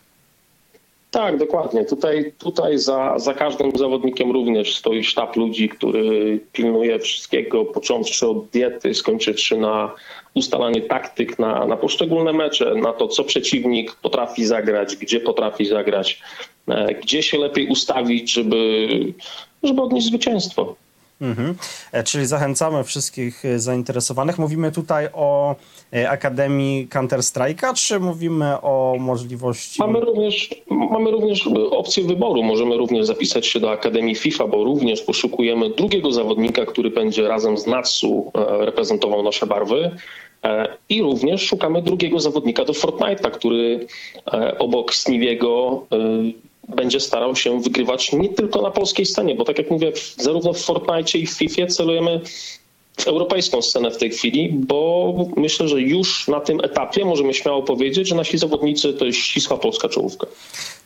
Tak, 1.16 1.38
dokładnie. 1.38 1.84
Tutaj, 1.84 2.32
tutaj 2.38 2.78
za, 2.78 3.18
za 3.18 3.34
każdym 3.34 3.76
zawodnikiem 3.76 4.30
również 4.30 4.76
stoi 4.76 5.04
sztab 5.04 5.36
ludzi, 5.36 5.68
który 5.68 6.40
pilnuje 6.52 6.98
wszystkiego, 6.98 7.64
począwszy 7.64 8.28
od 8.28 8.48
diety, 8.48 8.94
skończywszy 8.94 9.56
na 9.56 9.92
ustalanie 10.34 10.82
taktyk 10.82 11.38
na, 11.38 11.66
na 11.66 11.76
poszczególne 11.76 12.32
mecze, 12.32 12.74
na 12.74 12.92
to, 12.92 13.08
co 13.08 13.24
przeciwnik 13.24 13.94
potrafi 13.94 14.44
zagrać, 14.44 14.96
gdzie 14.96 15.20
potrafi 15.20 15.66
zagrać, 15.66 16.22
e, 16.68 16.94
gdzie 16.94 17.22
się 17.22 17.38
lepiej 17.38 17.68
ustawić, 17.68 18.32
żeby, 18.32 18.88
żeby 19.62 19.82
odnieść 19.82 20.06
zwycięstwo. 20.06 20.74
Mhm. 21.20 21.54
E, 21.92 22.02
czyli 22.02 22.26
zachęcamy 22.26 22.84
wszystkich 22.84 23.44
e, 23.44 23.58
zainteresowanych. 23.58 24.38
Mówimy 24.38 24.72
tutaj 24.72 25.08
o 25.12 25.56
e, 25.92 26.10
Akademii 26.10 26.88
Counter-Strike'a, 26.88 27.74
czy 27.74 28.00
mówimy 28.00 28.60
o 28.60 28.96
możliwości... 28.98 29.80
Mamy 29.80 30.00
również, 30.00 30.54
mamy 30.70 31.10
również 31.10 31.48
opcję 31.70 32.04
wyboru. 32.04 32.42
Możemy 32.42 32.76
również 32.76 33.06
zapisać 33.06 33.46
się 33.46 33.60
do 33.60 33.70
Akademii 33.70 34.14
FIFA, 34.14 34.46
bo 34.46 34.64
również 34.64 35.02
poszukujemy 35.02 35.70
drugiego 35.70 36.12
zawodnika, 36.12 36.66
który 36.66 36.90
będzie 36.90 37.28
razem 37.28 37.58
z 37.58 37.66
Natsu 37.66 38.32
reprezentował 38.60 39.22
nasze 39.22 39.46
barwy. 39.46 39.96
I 40.88 41.02
również 41.02 41.42
szukamy 41.42 41.82
drugiego 41.82 42.20
zawodnika 42.20 42.64
do 42.64 42.72
Fortnite'a, 42.72 43.30
który 43.30 43.86
obok 44.58 44.94
Sniviego 44.94 45.86
będzie 46.68 47.00
starał 47.00 47.36
się 47.36 47.60
wygrywać 47.60 48.12
nie 48.12 48.28
tylko 48.28 48.62
na 48.62 48.70
polskiej 48.70 49.06
scenie, 49.06 49.34
bo 49.34 49.44
tak 49.44 49.58
jak 49.58 49.70
mówię, 49.70 49.92
zarówno 50.16 50.52
w 50.52 50.62
Fortnite 50.62 51.18
i 51.18 51.26
w 51.26 51.30
FIFA 51.30 51.66
celujemy 51.66 52.20
europejską 53.06 53.62
scenę 53.62 53.90
w 53.90 53.96
tej 53.96 54.10
chwili, 54.10 54.52
bo 54.52 55.14
myślę, 55.36 55.68
że 55.68 55.80
już 55.80 56.28
na 56.28 56.40
tym 56.40 56.60
etapie 56.60 57.04
możemy 57.04 57.34
śmiało 57.34 57.62
powiedzieć, 57.62 58.08
że 58.08 58.14
nasi 58.14 58.38
zawodnicy 58.38 58.94
to 58.94 59.04
jest 59.04 59.18
ścisła 59.18 59.58
polska 59.58 59.88
czołówka. 59.88 60.26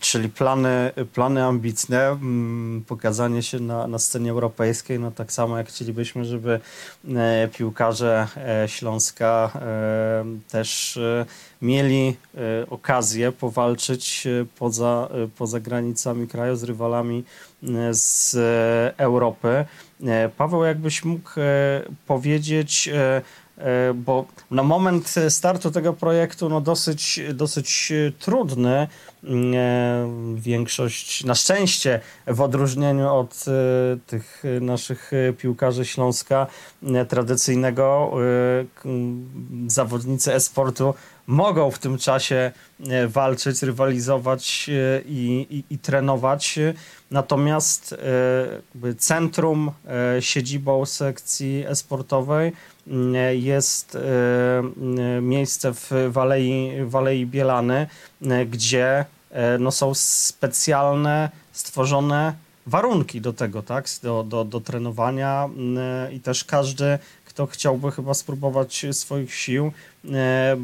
Czyli 0.00 0.28
plany, 0.28 0.90
plany 1.14 1.44
ambitne, 1.44 2.08
mm, 2.08 2.84
pokazanie 2.88 3.42
się 3.42 3.60
na, 3.60 3.86
na 3.86 3.98
scenie 3.98 4.30
europejskiej, 4.30 4.98
no 4.98 5.10
tak 5.10 5.32
samo 5.32 5.58
jak 5.58 5.68
chcielibyśmy, 5.68 6.24
żeby 6.24 6.60
e, 7.14 7.48
piłkarze 7.58 8.26
e, 8.36 8.68
Śląska 8.68 9.50
e, 9.54 10.24
też 10.50 10.98
mieli 11.62 12.16
okazję 12.70 13.32
powalczyć 13.32 14.28
poza, 14.58 15.08
poza 15.38 15.60
granicami 15.60 16.28
kraju 16.28 16.56
z 16.56 16.62
rywalami 16.62 17.24
z 17.90 18.34
Europy. 18.96 19.64
Paweł, 20.36 20.64
jakbyś 20.64 21.04
mógł 21.04 21.30
powiedzieć, 22.06 22.90
bo 23.94 24.24
na 24.50 24.62
moment 24.62 25.14
startu 25.28 25.70
tego 25.70 25.92
projektu 25.92 26.48
no 26.48 26.60
dosyć, 26.60 27.20
dosyć 27.34 27.92
trudny, 28.18 28.88
E, 29.54 30.08
większość, 30.34 31.24
na 31.24 31.34
szczęście, 31.34 32.00
w 32.26 32.40
odróżnieniu 32.40 33.14
od 33.14 33.44
e, 33.48 33.52
tych 34.06 34.42
naszych 34.60 35.10
piłkarzy 35.38 35.84
Śląska 35.84 36.46
tradycyjnego, 37.08 38.12
e, 38.12 38.90
zawodnicy 39.66 40.34
e-sportu 40.34 40.94
mogą 41.30 41.70
w 41.70 41.78
tym 41.78 41.98
czasie 41.98 42.52
walczyć, 43.08 43.62
rywalizować 43.62 44.70
i, 45.06 45.46
i, 45.50 45.74
i 45.74 45.78
trenować. 45.78 46.58
Natomiast 47.10 47.94
centrum, 48.98 49.70
siedzibą 50.20 50.86
sekcji 50.86 51.64
e-sportowej 51.68 52.52
jest 53.32 53.98
miejsce 55.20 55.74
w 55.74 55.90
Walei, 56.08 56.72
Walei 56.84 57.26
Bielany, 57.26 57.86
gdzie 58.50 59.04
E, 59.30 59.58
no, 59.58 59.70
są 59.70 59.94
specjalne, 59.94 61.30
stworzone 61.52 62.34
warunki 62.66 63.20
do 63.20 63.32
tego, 63.32 63.62
tak? 63.62 63.86
Do, 64.02 64.22
do, 64.22 64.44
do 64.44 64.60
trenowania 64.60 65.48
e, 65.78 66.12
i 66.12 66.20
też 66.20 66.44
każdy, 66.44 66.98
kto 67.46 67.52
chciałby 67.52 67.90
chyba 67.90 68.14
spróbować 68.14 68.86
swoich 68.92 69.34
sił, 69.34 69.72
e, 70.12 70.56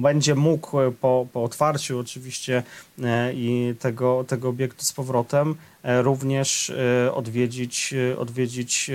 będzie 0.00 0.34
mógł 0.34 0.70
po, 1.00 1.26
po 1.32 1.44
otwarciu 1.44 1.98
oczywiście 1.98 2.62
i 3.34 3.74
tego, 3.78 4.24
tego 4.28 4.48
obiektu 4.48 4.84
z 4.84 4.92
powrotem 4.92 5.54
również 5.84 6.72
odwiedzić, 7.14 7.94
odwiedzić 8.18 8.90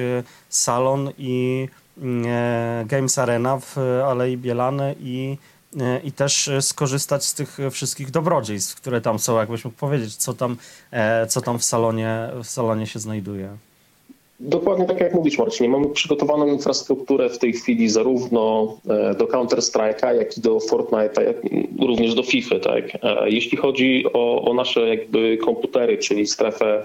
salon 0.50 1.12
i 1.18 1.68
Games 2.86 3.18
Arena 3.18 3.60
w 3.60 3.78
Alei 4.06 4.38
Bielany 4.38 4.96
i 5.00 5.38
E, 5.82 6.00
i 6.00 6.12
też 6.12 6.48
e, 6.48 6.62
skorzystać 6.62 7.26
z 7.26 7.34
tych 7.34 7.58
wszystkich 7.72 8.12
dobrodziejstw, 8.12 8.76
które 8.76 9.02
tam 9.02 9.20
są, 9.20 9.38
jakbyś 9.38 9.66
mógł 9.66 9.78
powiedzieć, 9.78 10.16
co 10.16 10.34
tam, 10.34 10.58
e, 10.92 11.28
co 11.28 11.42
tam 11.42 11.60
w, 11.60 11.64
salonie, 11.64 12.30
w 12.44 12.48
salonie 12.48 12.88
się 12.88 13.00
znajduje. 13.00 13.58
Dokładnie 14.40 14.86
tak 14.86 15.00
jak 15.00 15.14
mówisz, 15.14 15.38
Marcinie. 15.38 15.70
Mamy 15.70 15.90
przygotowaną 15.90 16.48
infrastrukturę 16.48 17.30
w 17.30 17.38
tej 17.38 17.54
chwili 17.54 17.90
zarówno 17.90 18.78
do 19.18 19.26
Counter-Strike'a, 19.26 20.16
jak 20.16 20.38
i 20.38 20.42
do 20.42 20.58
Fortnite'a, 20.58 21.22
jak 21.22 21.38
również 21.80 22.16
do 22.16 22.24
FIFA. 22.24 22.60
Tak? 22.60 22.84
Jeśli 23.26 23.58
chodzi 23.58 24.04
o, 24.14 24.42
o 24.42 24.54
nasze 24.54 24.88
jakby 24.88 25.38
komputery, 25.38 25.98
czyli 25.98 26.28
strefę 26.28 26.84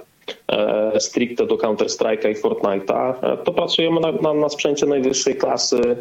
stricte 0.98 1.46
do 1.46 1.56
Counter-Strike'a 1.56 2.30
i 2.30 2.34
Fortnite'a, 2.34 3.14
to 3.44 3.52
pracujemy 3.52 4.00
na, 4.00 4.12
na, 4.12 4.34
na 4.34 4.48
sprzęcie 4.48 4.86
najwyższej 4.86 5.34
klasy 5.34 5.96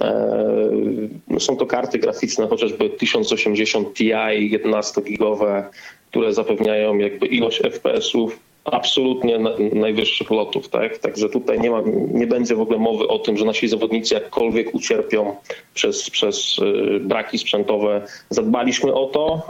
E, 0.00 1.40
są 1.40 1.56
to 1.56 1.66
karty 1.66 1.98
graficzne, 1.98 2.48
chociażby 2.48 2.90
1080 2.90 3.94
Ti 3.94 4.12
11-gigowe, 4.12 5.62
które 6.10 6.32
zapewniają 6.32 6.98
jakby 6.98 7.26
ilość 7.26 7.60
FPS-ów 7.60 8.38
absolutnie 8.64 9.38
najwyższych 9.72 10.30
lotów, 10.30 10.68
tak? 10.68 10.98
Także 10.98 11.28
tutaj 11.28 11.60
nie, 11.60 11.70
ma, 11.70 11.82
nie 12.12 12.26
będzie 12.26 12.54
w 12.56 12.60
ogóle 12.60 12.78
mowy 12.78 13.08
o 13.08 13.18
tym, 13.18 13.36
że 13.36 13.44
nasi 13.44 13.68
zawodnicy 13.68 14.14
jakkolwiek 14.14 14.74
ucierpią 14.74 15.36
przez, 15.74 16.10
przez 16.10 16.58
y, 16.58 17.00
braki 17.00 17.38
sprzętowe. 17.38 18.06
Zadbaliśmy 18.30 18.94
o 18.94 19.06
to 19.06 19.42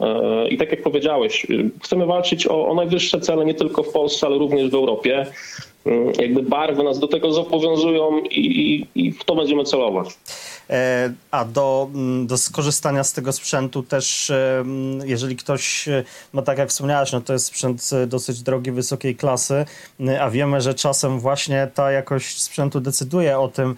y, 0.46 0.48
i 0.48 0.56
tak 0.56 0.70
jak 0.70 0.82
powiedziałeś, 0.82 1.46
y, 1.50 1.70
chcemy 1.82 2.06
walczyć 2.06 2.46
o, 2.46 2.68
o 2.68 2.74
najwyższe 2.74 3.20
cele 3.20 3.44
nie 3.44 3.54
tylko 3.54 3.82
w 3.82 3.92
Polsce, 3.92 4.26
ale 4.26 4.38
również 4.38 4.70
w 4.70 4.74
Europie. 4.74 5.26
Jakby 6.20 6.42
barwy 6.42 6.82
nas 6.82 6.98
do 6.98 7.08
tego 7.08 7.32
zobowiązują 7.32 8.20
i, 8.30 8.86
i 8.94 9.12
w 9.12 9.24
to 9.24 9.34
będziemy 9.34 9.64
celować. 9.64 10.08
E, 10.70 11.12
a 11.30 11.44
do, 11.44 11.90
mm, 11.94 12.26
do 12.26 12.38
skorzystania 12.38 13.04
z 13.04 13.12
tego 13.12 13.32
sprzętu 13.32 13.82
też, 13.82 14.30
e, 14.30 14.60
mm, 14.60 15.08
jeżeli 15.08 15.36
ktoś, 15.36 15.88
e, 15.88 16.04
no 16.34 16.42
tak 16.42 16.58
jak 16.58 16.68
wspomniałeś, 16.68 17.12
no 17.12 17.20
to 17.20 17.32
jest 17.32 17.46
sprzęt 17.46 17.90
dosyć 18.06 18.42
drogi, 18.42 18.70
wysokiej 18.70 19.16
klasy, 19.16 19.64
a 20.20 20.30
wiemy, 20.30 20.60
że 20.60 20.74
czasem 20.74 21.20
właśnie 21.20 21.68
ta 21.74 21.92
jakość 21.92 22.42
sprzętu 22.42 22.80
decyduje 22.80 23.38
o 23.38 23.48
tym, 23.48 23.76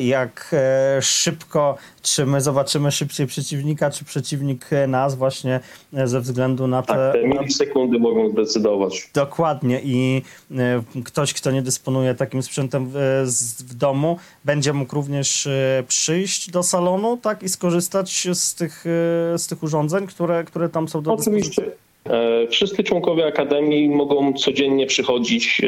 jak 0.00 0.54
szybko, 1.00 1.76
czy 2.02 2.26
my 2.26 2.40
zobaczymy 2.40 2.92
szybciej 2.92 3.26
przeciwnika, 3.26 3.90
czy 3.90 4.04
przeciwnik 4.04 4.70
nas 4.88 5.14
właśnie 5.14 5.60
ze 6.04 6.20
względu 6.20 6.66
na 6.66 6.82
te... 6.82 6.94
Tak, 6.94 7.12
te 7.12 7.28
milisekundy 7.28 7.98
mogą 7.98 8.30
zdecydować. 8.30 9.10
Dokładnie 9.14 9.80
i 9.84 10.22
ktoś, 11.04 11.34
kto 11.34 11.50
nie 11.50 11.62
dysponuje 11.62 12.14
takim 12.14 12.42
sprzętem 12.42 12.90
w, 12.92 13.74
domu, 13.74 14.16
będzie 14.44 14.72
mógł 14.72 14.94
również 14.94 15.48
przy 15.88 16.10
przyjść 16.10 16.50
do 16.50 16.62
salonu 16.62 17.16
tak 17.16 17.42
i 17.42 17.48
skorzystać 17.48 18.28
z 18.32 18.54
tych, 18.54 18.84
e, 19.34 19.38
z 19.38 19.46
tych 19.46 19.62
urządzeń, 19.62 20.06
które, 20.06 20.44
które 20.44 20.68
tam 20.68 20.88
są 20.88 21.02
do 21.02 21.12
Oczywiście. 21.12 21.66
E, 21.66 21.89
wszyscy 22.50 22.84
członkowie 22.84 23.26
Akademii 23.26 23.88
mogą 23.88 24.32
codziennie 24.32 24.86
przychodzić 24.86 25.60
e, 25.60 25.66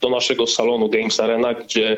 do 0.00 0.10
naszego 0.10 0.46
salonu 0.46 0.88
Games 0.88 1.20
Arena, 1.20 1.54
gdzie 1.54 1.96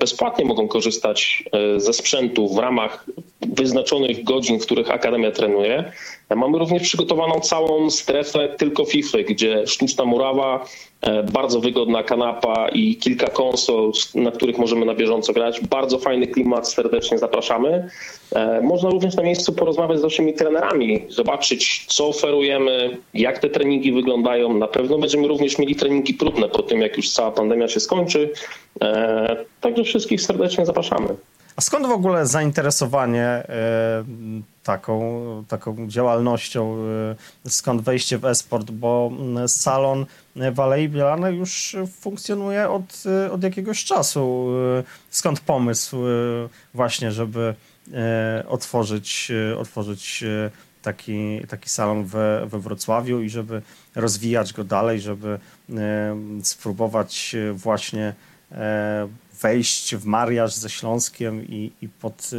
bezpłatnie 0.00 0.44
mogą 0.44 0.68
korzystać 0.68 1.44
ze 1.76 1.92
sprzętu 1.92 2.54
w 2.54 2.58
ramach 2.58 3.06
wyznaczonych 3.40 4.24
godzin, 4.24 4.60
w 4.60 4.62
których 4.62 4.90
Akademia 4.90 5.30
trenuje. 5.30 5.92
Mamy 6.36 6.58
również 6.58 6.82
przygotowaną 6.82 7.40
całą 7.40 7.90
strefę 7.90 8.48
tylko 8.58 8.84
FIFA, 8.84 9.18
gdzie 9.18 9.66
sztuczna 9.66 10.04
murawa, 10.04 10.64
e, 11.00 11.22
bardzo 11.22 11.60
wygodna 11.60 12.02
kanapa 12.02 12.68
i 12.68 12.96
kilka 12.96 13.26
konsol, 13.26 13.92
na 14.14 14.30
których 14.30 14.58
możemy 14.58 14.86
na 14.86 14.94
bieżąco 14.94 15.32
grać. 15.32 15.60
Bardzo 15.60 15.98
fajny 15.98 16.26
klimat, 16.26 16.68
serdecznie 16.68 17.18
zapraszamy. 17.18 17.90
E, 18.34 18.60
można 18.60 18.90
również 18.90 19.14
na 19.14 19.22
miejscu 19.22 19.52
porozmawiać 19.52 19.98
z 19.98 20.02
naszymi 20.02 20.34
trenerami, 20.34 21.04
zobaczyć 21.08 21.86
co 21.88 22.08
oferujemy, 22.08 22.96
jak 23.14 23.38
te 23.38 23.48
treningi 23.48 23.92
wyglądają. 23.92 24.54
Na 24.54 24.68
pewno 24.68 24.98
będziemy 24.98 25.28
również 25.28 25.58
mieli 25.58 25.76
treningi 25.76 26.14
próbne 26.14 26.48
po 26.48 26.62
tym, 26.62 26.80
jak 26.80 26.96
już 26.96 27.10
cała 27.10 27.30
pandemia 27.30 27.68
się 27.68 27.80
skończy. 27.80 28.32
E, 28.82 29.44
także 29.60 29.84
wszystkich 29.84 30.20
serdecznie 30.22 30.66
zapraszamy. 30.66 31.08
A 31.58 31.60
skąd 31.60 31.86
w 31.86 31.90
ogóle 31.90 32.26
zainteresowanie 32.26 33.24
e, 33.24 34.04
taką, 34.62 35.20
taką 35.48 35.88
działalnością, 35.88 36.76
e, 37.46 37.50
skąd 37.50 37.82
wejście 37.82 38.18
w 38.18 38.24
esport? 38.24 38.70
Bo 38.70 39.10
salon 39.46 40.06
w 40.52 40.60
Alei 40.60 40.88
Bielane 40.88 41.32
już 41.32 41.76
funkcjonuje 42.00 42.70
od, 42.70 43.02
e, 43.06 43.32
od 43.32 43.42
jakiegoś 43.42 43.84
czasu. 43.84 44.46
Skąd 45.10 45.40
pomysł 45.40 45.96
właśnie, 46.74 47.12
żeby 47.12 47.54
otworzyć, 48.48 49.32
otworzyć 49.58 50.24
taki, 50.82 51.40
taki 51.48 51.68
salon 51.68 52.04
we, 52.04 52.46
we 52.46 52.58
Wrocławiu 52.58 53.20
i 53.20 53.30
żeby 53.30 53.62
rozwijać 53.94 54.52
go 54.52 54.64
dalej, 54.64 55.00
żeby 55.00 55.38
spróbować 56.42 57.36
właśnie 57.54 58.14
wejść 59.42 59.96
w 59.96 60.06
mariaż 60.06 60.54
ze 60.54 60.70
Śląskiem 60.70 61.48
i, 61.48 61.72
i 61.82 61.88
pod, 61.88 62.30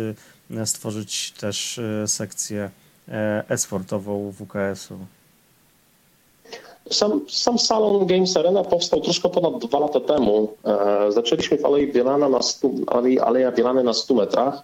y, 0.51 0.65
stworzyć 0.65 1.31
też 1.31 1.77
y, 1.77 2.03
sekcję 2.07 2.69
e, 3.09 3.43
e-sportową 3.49 4.31
WKS-u? 4.31 4.97
Sam, 6.91 7.21
sam 7.27 7.59
salon 7.59 8.07
Games 8.07 8.37
Arena 8.37 8.63
powstał 8.63 9.01
troszkę 9.01 9.29
ponad 9.29 9.65
dwa 9.65 9.79
lata 9.79 9.99
temu. 9.99 10.53
E, 10.65 11.11
zaczęliśmy 11.11 11.57
w 11.57 11.65
Alei 11.65 11.93
Bielana 11.93 12.29
na 12.29 12.41
stu, 12.41 12.75
Alei, 12.87 13.19
Aleja 13.19 13.51
Bielany 13.51 13.83
na 13.83 13.93
100 13.93 14.13
metrach. 14.13 14.63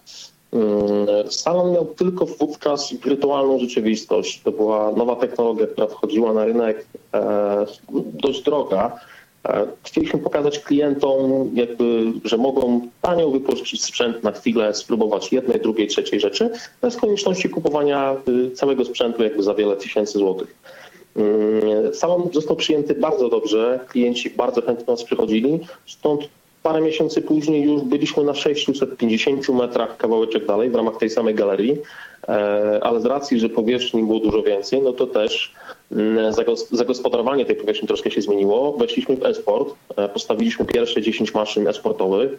Mm, 0.52 1.30
salon 1.30 1.72
miał 1.72 1.86
tylko 1.86 2.26
wówczas 2.26 2.92
wirtualną 2.92 3.58
rzeczywistość. 3.58 4.42
To 4.42 4.52
była 4.52 4.92
nowa 4.92 5.16
technologia, 5.16 5.66
która 5.66 5.86
wchodziła 5.86 6.32
na 6.32 6.44
rynek, 6.44 6.86
e, 7.14 7.66
dość 8.12 8.42
droga 8.42 8.92
E, 8.92 9.15
chcieliśmy 9.82 10.18
pokazać 10.18 10.58
klientom, 10.58 11.50
jakby, 11.54 12.12
że 12.24 12.36
mogą 12.36 12.88
tanio 13.02 13.30
wypożyczyć 13.30 13.84
sprzęt 13.84 14.22
na 14.22 14.32
chwilę, 14.32 14.74
spróbować 14.74 15.32
jednej, 15.32 15.60
drugiej, 15.60 15.86
trzeciej 15.86 16.20
rzeczy, 16.20 16.50
bez 16.82 16.96
konieczności 16.96 17.48
kupowania 17.48 18.16
y, 18.28 18.50
całego 18.50 18.84
sprzętu 18.84 19.22
jakby 19.22 19.42
za 19.42 19.54
wiele 19.54 19.76
tysięcy 19.76 20.18
złotych. 20.18 20.56
Mm, 21.16 21.94
salon 21.94 22.28
został 22.32 22.56
przyjęty 22.56 22.94
bardzo 22.94 23.28
dobrze, 23.28 23.80
klienci 23.88 24.30
bardzo 24.30 24.62
chętnie 24.62 24.86
nas 24.86 25.04
przychodzili, 25.04 25.60
stąd 25.86 26.28
parę 26.62 26.80
miesięcy 26.80 27.22
później 27.22 27.62
już 27.62 27.82
byliśmy 27.82 28.24
na 28.24 28.34
650 28.34 29.48
metrach 29.48 29.96
kawałeczek 29.96 30.46
dalej 30.46 30.70
w 30.70 30.74
ramach 30.74 30.96
tej 30.96 31.10
samej 31.10 31.34
galerii, 31.34 31.76
e, 32.28 32.80
ale 32.82 33.00
z 33.00 33.04
racji, 33.04 33.40
że 33.40 33.48
powierzchni 33.48 34.02
było 34.02 34.18
dużo 34.18 34.42
więcej, 34.42 34.82
no 34.82 34.92
to 34.92 35.06
też 35.06 35.54
zagospodarowanie 36.72 37.44
tej 37.44 37.56
powierzchni 37.56 37.88
troszkę 37.88 38.10
się 38.10 38.22
zmieniło. 38.22 38.72
Weszliśmy 38.72 39.16
w 39.16 39.24
e-sport, 39.24 39.74
e, 39.96 40.08
postawiliśmy 40.08 40.64
pierwsze 40.64 41.02
10 41.02 41.34
maszyn 41.34 41.68
e-sportowych, 41.68 42.30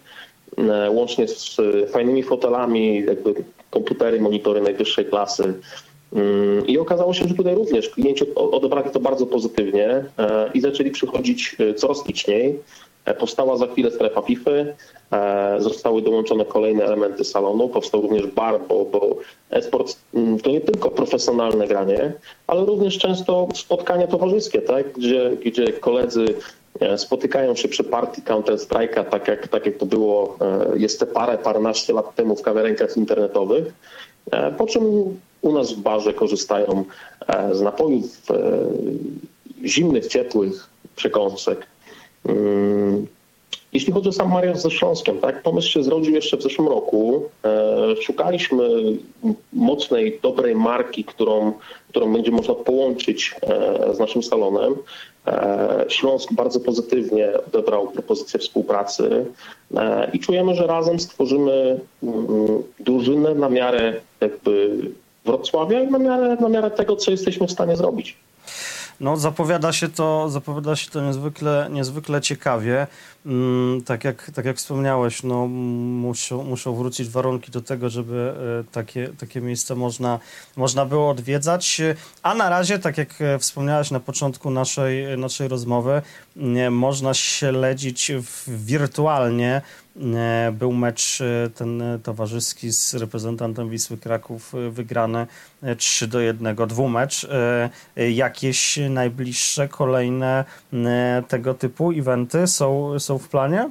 e, 0.58 0.92
łącznie 0.92 1.28
z 1.28 1.58
fajnymi 1.92 2.24
fotelami, 2.24 3.06
jakby 3.06 3.36
komputery, 3.70 4.22
monitory 4.22 4.62
najwyższej 4.62 5.06
klasy. 5.06 5.54
Mm, 6.14 6.68
I 6.68 6.78
okazało 6.78 7.14
się, 7.14 7.28
że 7.28 7.36
tutaj 7.36 7.56
również 7.56 7.90
klienci 7.90 8.36
odebrali 8.36 8.90
to 8.92 9.00
bardzo 9.00 9.26
pozytywnie 9.26 9.90
e, 9.90 10.50
i 10.54 10.62
zaczęli 10.62 10.92
przychodzić 10.92 11.56
coraz 11.76 12.08
liczniej. 12.08 12.60
Powstała 13.14 13.58
za 13.58 13.68
chwilę 13.68 13.92
strefa 13.92 14.22
FIFA, 14.22 14.52
e, 14.52 15.56
zostały 15.60 16.02
dołączone 16.02 16.46
kolejne 16.46 16.86
elementy 16.86 17.24
salonu, 17.24 17.70
powstał 17.70 18.02
również 18.02 18.28
bar, 18.28 18.60
bo, 18.70 18.86
bo 18.86 19.16
esport 19.50 19.98
mm, 20.14 20.40
to 20.40 20.50
nie 20.50 20.62
tylko 20.62 20.92
profesjonalne 20.92 21.68
granie, 21.68 22.14
ale 22.48 22.66
również 22.66 22.98
często 22.98 23.48
spotkania 23.56 24.08
towarzyskie, 24.08 24.62
tak? 24.62 24.94
gdzie, 24.94 25.32
gdzie 25.46 25.74
koledzy 25.74 26.26
e, 26.80 26.98
spotykają 26.98 27.56
się 27.56 27.68
przy 27.68 27.84
partii 27.84 28.22
Counter-Strike'a, 28.22 29.04
tak 29.06 29.28
jak, 29.28 29.48
tak 29.48 29.66
jak 29.66 29.78
to 29.78 29.86
było 29.86 30.38
e, 30.42 30.80
jeszcze 30.80 31.06
parę, 31.06 31.38
paręnaście 31.38 31.94
lat 31.94 32.16
temu 32.16 32.36
w 32.36 32.42
kawiarenkach 32.42 32.98
internetowych, 32.98 33.74
po 34.58 34.66
czym 34.66 34.84
u 35.42 35.54
nas 35.54 35.74
w 35.74 35.80
barze 35.80 36.14
korzystają 36.14 36.86
z 37.52 37.62
napojów 37.62 38.22
zimnych, 39.64 40.08
ciepłych, 40.08 40.70
przekąsek. 40.96 41.68
Mm, 42.28 43.08
jeśli 43.74 43.94
chodzi 43.94 44.10
o 44.10 44.12
sam 44.12 44.32
mariaż 44.32 44.58
ze 44.58 44.72
Śląskiem, 44.72 45.18
tak, 45.18 45.44
pomysł 45.44 45.70
się 45.70 45.84
zrodził 45.84 46.16
jeszcze 46.16 46.38
w 46.38 46.42
zeszłym 46.42 46.68
roku. 46.68 47.24
E, 47.46 48.02
szukaliśmy 48.02 48.68
mocnej, 49.54 50.20
dobrej 50.24 50.56
marki, 50.56 51.04
którą, 51.04 51.54
którą 51.90 52.14
będzie 52.14 52.32
można 52.32 52.56
połączyć 52.56 53.36
e, 53.42 53.94
z 53.94 54.00
naszym 54.00 54.24
salonem. 54.24 54.76
Śląsk 55.88 56.34
bardzo 56.34 56.60
pozytywnie 56.60 57.30
odebrał 57.48 57.88
propozycję 57.88 58.40
współpracy 58.40 59.26
i 60.14 60.20
czujemy, 60.20 60.56
że 60.56 60.68
razem 60.68 61.00
stworzymy 61.00 61.80
drużynę 62.80 63.36
na 63.36 63.50
miarę 63.50 63.94
jakby 64.22 64.80
Wrocławia 65.28 65.82
i 65.82 65.92
na 65.92 66.00
miarę, 66.00 66.38
na 66.42 66.50
miarę 66.50 66.72
tego, 66.72 66.96
co 66.96 67.12
jesteśmy 67.12 67.48
w 67.48 67.52
stanie 67.52 67.76
zrobić. 67.76 68.18
No, 69.00 69.18
zapowiada 69.18 69.74
się 69.74 69.90
to, 69.90 70.30
zapowiada 70.30 70.76
się 70.76 70.92
to 70.92 71.02
niezwykle, 71.02 71.68
niezwykle 71.72 72.22
ciekawie. 72.22 72.88
Mm, 73.26 73.82
tak, 73.82 74.04
jak, 74.04 74.32
tak 74.32 74.46
jak 74.46 74.58
wspomniałeś, 74.58 75.24
no, 75.24 75.48
muszą, 75.48 76.44
muszą 76.44 76.76
wrócić 76.76 77.10
warunki 77.10 77.52
do 77.52 77.62
tego, 77.62 77.90
żeby 77.90 78.34
e, 78.60 78.72
takie, 78.72 79.10
takie 79.20 79.42
miejsce 79.42 79.76
można, 79.76 80.20
można 80.56 80.86
było 80.86 81.10
odwiedzać. 81.10 81.82
A 82.24 82.36
na 82.36 82.50
razie, 82.50 82.80
tak 82.80 82.98
jak 82.98 83.22
e, 83.22 83.40
wspomniałeś 83.40 83.92
na 83.92 84.00
początku 84.00 84.50
naszej, 84.50 85.18
naszej 85.18 85.48
rozmowy, 85.48 86.02
można 86.72 87.14
śledzić 87.14 88.12
wirtualnie 88.48 89.62
był 90.52 90.74
mecz 90.74 91.22
e, 91.22 91.50
ten 91.50 91.84
towarzyski 92.04 92.72
z 92.72 92.94
reprezentantem 92.94 93.70
Wisły 93.70 93.98
Kraków 93.98 94.56
e, 94.56 94.70
wygrany 94.70 95.28
3 95.78 96.08
do 96.08 96.20
1, 96.20 96.56
dwumecz. 96.56 97.28
Jakieś 97.96 98.80
najbliższe, 98.90 99.68
kolejne 99.68 100.46
tego 101.28 101.54
typu 101.54 101.92
eventy 101.92 102.48
są, 102.48 103.00
są 103.00 103.18
w 103.18 103.30
planie? 103.30 103.70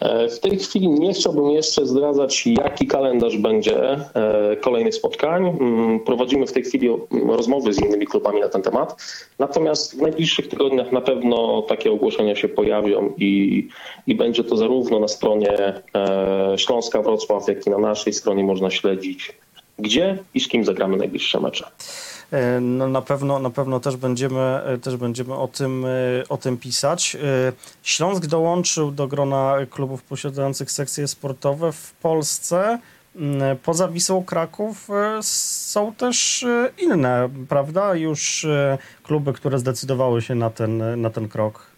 E, 0.00 0.28
w 0.28 0.40
tej 0.40 0.58
chwili 0.58 0.88
nie 0.88 1.12
chciałbym 1.12 1.50
jeszcze 1.50 1.86
zdradzać, 1.86 2.46
jaki 2.46 2.86
kalendarz 2.86 3.36
będzie 3.36 3.92
e, 4.14 4.56
kolejnych 4.56 4.94
spotkań. 4.94 5.56
Mm, 5.60 6.00
prowadzimy 6.00 6.46
w 6.46 6.52
tej 6.52 6.62
chwili 6.62 6.88
rozmowy 7.28 7.72
z 7.72 7.80
innymi 7.80 8.06
klubami 8.06 8.40
na 8.40 8.48
ten 8.48 8.62
temat. 8.62 9.02
Natomiast 9.38 9.98
w 9.98 10.02
najbliższych 10.02 10.48
tygodniach 10.48 10.92
na 10.92 11.00
pewno 11.00 11.62
takie 11.62 11.92
ogłoszenia 11.92 12.36
się 12.36 12.48
pojawią 12.48 13.12
i, 13.18 13.68
i 14.06 14.14
będzie 14.14 14.44
to 14.44 14.56
zarówno 14.56 15.00
na 15.00 15.08
stronie 15.08 15.82
e, 15.94 16.54
Śląska 16.56 17.02
Wrocław, 17.02 17.48
jak 17.48 17.66
i 17.66 17.70
na 17.70 17.78
naszej 17.78 18.12
stronie 18.12 18.44
można 18.44 18.70
śledzić, 18.70 19.32
gdzie 19.78 20.18
i 20.34 20.40
z 20.40 20.48
kim 20.48 20.64
zagramy 20.64 20.96
najbliższe 20.96 21.40
mecze. 21.40 21.66
E, 22.32 22.60
no 22.60 22.88
na 22.88 23.02
pewno, 23.02 23.38
na 23.38 23.50
pewno 23.50 23.80
też 23.80 23.96
będziemy, 23.96 24.40
e, 24.40 24.78
też 24.78 24.96
będziemy 24.96 25.34
o, 25.34 25.48
tym, 25.48 25.84
e, 25.84 25.88
o 26.28 26.36
tym 26.36 26.56
pisać. 26.56 27.16
Śląsk 27.82 28.26
dołączył 28.26 28.90
do 28.90 29.06
grona 29.06 29.54
klubów 29.70 30.02
posiadających 30.02 30.70
sekcje 30.70 31.08
sportowe 31.08 31.72
w 31.72 31.92
Polsce. 31.92 32.78
Mm, 33.16 33.56
poza 33.58 33.88
Wisłą 33.88 34.24
Kraków 34.24 34.88
są 35.22 35.94
też 35.94 36.46
inne, 36.78 37.28
prawda? 37.48 37.94
Już 37.94 38.46
kluby, 39.02 39.32
które 39.32 39.58
zdecydowały 39.58 40.22
się 40.22 40.34
na 40.34 40.50
ten, 40.50 41.00
na 41.00 41.10
ten 41.10 41.28
krok. 41.28 41.69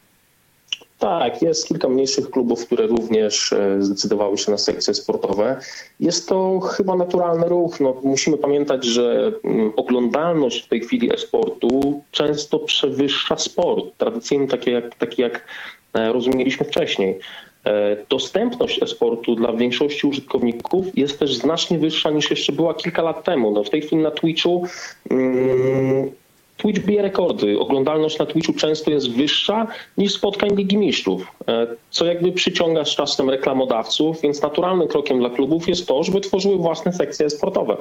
Tak, 1.02 1.42
jest 1.42 1.68
kilka 1.68 1.88
mniejszych 1.88 2.30
klubów, 2.30 2.66
które 2.66 2.86
również 2.86 3.52
e, 3.52 3.82
zdecydowały 3.82 4.38
się 4.38 4.50
na 4.50 4.58
sekcje 4.58 4.94
sportowe. 4.94 5.60
Jest 6.00 6.28
to 6.28 6.60
chyba 6.60 6.96
naturalny 6.96 7.48
ruch. 7.48 7.80
No, 7.80 7.96
musimy 8.02 8.38
pamiętać, 8.38 8.84
że 8.84 9.32
mm, 9.44 9.72
oglądalność 9.76 10.64
w 10.64 10.68
tej 10.68 10.80
chwili 10.80 11.12
e-sportu 11.14 12.02
często 12.10 12.58
przewyższa 12.58 13.36
sport. 13.36 13.84
Tradycyjnie 13.98 14.48
takie 14.48 14.70
jak, 14.70 14.94
taki 14.94 15.22
jak 15.22 15.46
e, 15.94 16.12
rozumieliśmy 16.12 16.66
wcześniej. 16.66 17.18
E, 17.66 17.96
dostępność 18.08 18.82
e-sportu 18.82 19.34
dla 19.34 19.52
większości 19.52 20.06
użytkowników 20.06 20.86
jest 20.94 21.18
też 21.18 21.34
znacznie 21.34 21.78
wyższa 21.78 22.10
niż 22.10 22.30
jeszcze 22.30 22.52
była 22.52 22.74
kilka 22.74 23.02
lat 23.02 23.24
temu. 23.24 23.50
No, 23.50 23.64
w 23.64 23.70
tej 23.70 23.82
chwili 23.82 24.02
na 24.02 24.10
Twitchu 24.10 24.66
mm, 25.10 26.10
Twitch 26.56 26.80
bije 26.80 27.02
rekordy. 27.02 27.58
Oglądalność 27.58 28.18
na 28.18 28.26
Twitchu 28.26 28.52
często 28.52 28.90
jest 28.90 29.10
wyższa 29.10 29.66
niż 29.98 30.12
spotkań 30.12 30.56
Ligi 30.56 30.76
Mistrzów, 30.76 31.22
e, 31.48 31.66
co 31.90 32.06
jakby 32.06 32.32
przyciąga 32.32 32.84
z 32.84 32.88
czasem 32.88 33.30
reklamodawców, 33.30 34.20
więc 34.20 34.42
naturalnym 34.42 34.88
krokiem 34.88 35.18
dla 35.18 35.30
klubów 35.30 35.68
jest 35.68 35.86
to, 35.86 36.02
żeby 36.02 36.20
tworzyły 36.20 36.56
własne 36.56 36.92
sekcje 36.92 37.30
sportowe. 37.30 37.76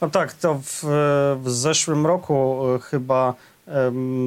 No 0.00 0.10
tak, 0.10 0.32
to 0.32 0.54
w, 0.54 0.84
w 1.42 1.50
zeszłym 1.50 2.06
roku 2.06 2.60
e, 2.74 2.78
chyba 2.78 3.34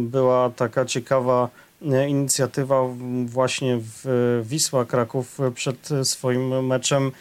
była 0.02 0.50
taka 0.56 0.86
ciekawa 0.86 1.44
e, 1.44 1.65
inicjatywa 2.08 2.82
właśnie 3.26 3.78
w 3.82 4.42
Wisła 4.44 4.86
Kraków 4.86 5.40
przed 5.56 5.90
swoim 6.04 6.66
meczem 6.66 7.12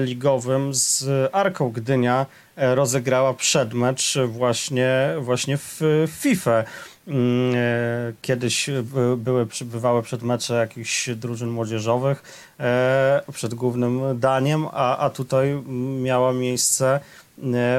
ligowym 0.00 0.74
z 0.74 1.04
Arką 1.32 1.70
Gdynia 1.70 2.26
E, 2.56 2.74
rozegrała 2.74 3.34
przedmecz 3.34 4.18
właśnie, 4.28 5.14
właśnie 5.20 5.56
w 5.56 5.80
FIFA. 6.08 6.64
Mm, 7.08 7.54
e, 7.54 8.12
kiedyś 8.22 8.70
były, 9.16 9.46
bywały 9.64 10.02
przedmecze 10.02 10.54
jakichś 10.54 11.10
drużyn 11.10 11.48
młodzieżowych 11.48 12.22
e, 12.60 13.22
przed 13.32 13.54
głównym 13.54 14.20
daniem, 14.20 14.66
a, 14.72 14.98
a 14.98 15.10
tutaj 15.10 15.62
miała 16.02 16.32
miejsce 16.32 17.00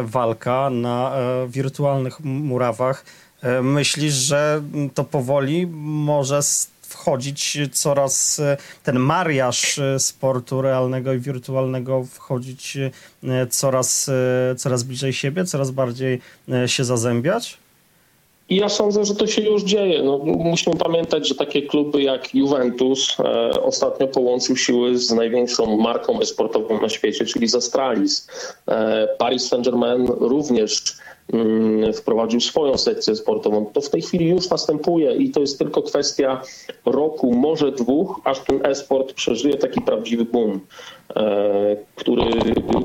walka 0.03 0.69
na 0.69 1.11
wirtualnych 1.47 2.19
murawach. 2.23 3.05
Myślisz, 3.61 4.13
że 4.13 4.61
to 4.93 5.03
powoli 5.03 5.67
może 5.71 6.41
wchodzić 6.81 7.57
coraz, 7.71 8.39
e, 8.39 8.57
ten 8.83 8.99
mariaż 8.99 9.79
e, 9.79 9.99
sportu 9.99 10.61
realnego 10.61 11.13
i 11.13 11.19
wirtualnego 11.19 12.03
wchodzić 12.03 12.77
e, 12.77 13.47
coraz, 13.47 14.11
coraz 14.57 14.83
bliżej 14.83 15.13
siebie, 15.13 15.45
coraz 15.45 15.71
bardziej 15.71 16.21
się 16.67 16.83
zazębiać? 16.83 17.57
Ja 18.49 18.69
sądzę, 18.69 19.05
że 19.05 19.15
to 19.15 19.27
się 19.27 19.41
już 19.41 19.63
dzieje. 19.63 20.03
No, 20.03 20.17
musimy 20.25 20.75
pamiętać, 20.75 21.27
że 21.27 21.35
takie 21.35 21.61
kluby 21.61 22.01
jak 22.01 22.35
Juventus 22.35 23.19
e, 23.19 23.23
ostatnio 23.61 24.07
połączył 24.07 24.57
siły 24.57 24.97
z 24.97 25.11
największą 25.11 25.77
marką 25.77 26.19
esportową 26.19 26.81
na 26.81 26.89
świecie, 26.89 27.25
czyli 27.25 27.47
z 27.47 27.55
Astralis. 27.55 28.27
E, 28.67 29.07
Paris 29.17 29.49
Saint-Germain 29.49 30.07
również 30.07 30.83
wprowadził 31.93 32.41
swoją 32.41 32.77
sekcję 32.77 33.15
sportową. 33.15 33.65
To 33.65 33.81
w 33.81 33.89
tej 33.89 34.01
chwili 34.01 34.29
już 34.29 34.49
następuje 34.49 35.15
i 35.15 35.31
to 35.31 35.39
jest 35.39 35.59
tylko 35.59 35.81
kwestia 35.81 36.41
roku, 36.85 37.33
może 37.33 37.71
dwóch, 37.71 38.21
aż 38.23 38.39
ten 38.39 38.65
e-sport 38.65 39.13
przeżyje 39.13 39.57
taki 39.57 39.81
prawdziwy 39.81 40.25
boom, 40.25 40.59
e, 41.15 41.77
który, 41.95 42.23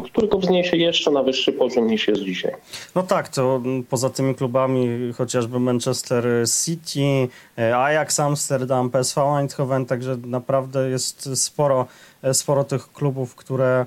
który 0.05 0.29
go 0.29 0.39
wzniesie 0.39 0.77
jeszcze 0.77 1.11
na 1.11 1.23
wyższy 1.23 1.53
poziom 1.53 1.87
niż 1.87 2.09
jest 2.09 2.23
dzisiaj. 2.23 2.53
No 2.95 3.03
tak, 3.03 3.29
to 3.29 3.63
poza 3.91 4.11
tymi 4.11 4.35
klubami 4.35 5.13
chociażby 5.13 5.61
Manchester 5.61 6.25
City, 6.65 7.29
e, 7.59 7.77
Ajax 7.77 8.21
Amsterdam, 8.21 8.91
PSV 8.91 9.23
Eindhoven, 9.39 9.87
także 9.87 10.17
naprawdę 10.27 10.91
jest 10.91 11.29
sporo, 11.35 11.87
e, 12.23 12.35
sporo 12.35 12.65
tych 12.65 12.93
klubów, 12.93 13.35
które 13.35 13.87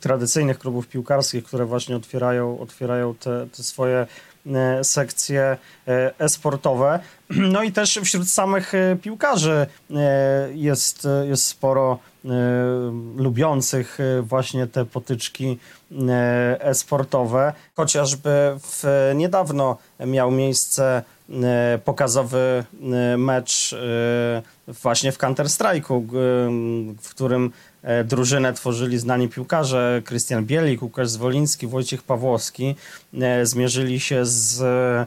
tradycyjnych 0.00 0.58
klubów 0.58 0.88
piłkarskich, 0.88 1.44
które 1.44 1.66
właśnie 1.66 1.96
otwierają, 1.96 2.58
otwierają 2.60 3.14
te, 3.14 3.46
te 3.56 3.62
swoje 3.62 4.06
e, 4.46 4.84
sekcje 4.84 5.56
e, 5.88 6.18
e-sportowe. 6.18 7.00
No 7.30 7.62
i 7.62 7.72
też 7.72 7.98
wśród 8.04 8.28
samych 8.28 8.72
piłkarzy 9.02 9.66
jest, 10.54 11.08
jest 11.28 11.46
sporo 11.46 11.98
lubiących 13.16 13.98
właśnie 14.22 14.66
te 14.66 14.84
potyczki 14.84 15.58
e-sportowe. 16.60 17.52
Chociażby 17.76 18.30
w, 18.62 18.84
niedawno 19.14 19.78
miał 20.06 20.30
miejsce 20.30 21.02
pokazowy 21.84 22.64
mecz 23.18 23.74
właśnie 24.66 25.12
w 25.12 25.18
Counter-Strike'u, 25.18 26.02
w 27.02 27.10
którym 27.10 27.52
E, 27.82 28.04
drużynę 28.04 28.52
tworzyli 28.52 28.98
znani 28.98 29.28
piłkarze 29.28 30.02
Krystian 30.04 30.44
Bielik, 30.44 30.82
Łukasz 30.82 31.08
Zwoliński, 31.08 31.66
Wojciech 31.66 32.02
Pawłowski. 32.02 32.76
E, 33.20 33.46
zmierzyli 33.46 34.00
się 34.00 34.26
z, 34.26 34.60
e, 34.60 35.06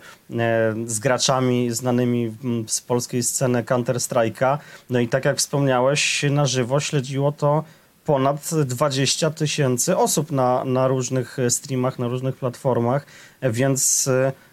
z 0.86 1.00
graczami 1.00 1.72
znanymi 1.72 2.36
z 2.68 2.82
polskiej 2.82 3.24
sceny 3.24 3.64
Counter-Strike'a. 3.64 4.58
No 4.90 5.00
i 5.00 5.08
tak 5.08 5.26
jak 5.26 5.38
wspomniałeś, 5.38 6.26
na 6.30 6.46
żywo 6.46 6.80
śledziło 6.80 7.32
to 7.32 7.64
ponad 8.06 8.50
20 8.66 9.32
tysięcy 9.32 9.98
osób 9.98 10.32
na, 10.32 10.64
na 10.66 10.88
różnych 10.88 11.38
streamach, 11.50 12.00
na 12.00 12.08
różnych 12.08 12.36
platformach, 12.36 13.06
więc 13.42 14.10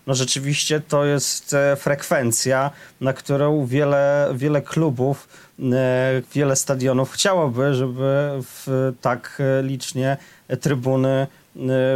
no 0.06 0.14
rzeczywiście 0.14 0.80
to 0.80 1.04
jest 1.04 1.56
frekwencja, 1.76 2.70
na 3.00 3.12
którą 3.12 3.66
wiele, 3.66 4.32
wiele 4.34 4.62
klubów 4.62 5.28
E, 5.72 6.22
wiele 6.34 6.56
stadionów 6.56 7.12
chciałoby, 7.12 7.74
żeby 7.74 8.28
w 8.42 8.92
tak 9.00 9.42
licznie 9.62 10.16
trybuny 10.60 11.08
e, 11.08 11.26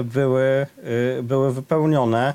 były, 0.04 0.66
e, 1.18 1.22
były 1.22 1.52
wypełnione. 1.52 2.34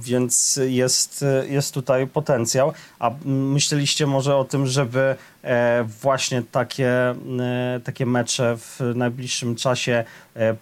Więc 0.00 0.60
jest, 0.66 1.24
jest 1.48 1.74
tutaj 1.74 2.06
potencjał. 2.06 2.72
A 2.98 3.10
myśleliście 3.24 4.06
może 4.06 4.36
o 4.36 4.44
tym, 4.44 4.66
żeby 4.66 5.16
właśnie 6.02 6.42
takie, 6.42 7.14
takie 7.84 8.06
mecze 8.06 8.56
w 8.56 8.80
najbliższym 8.94 9.56
czasie 9.56 10.04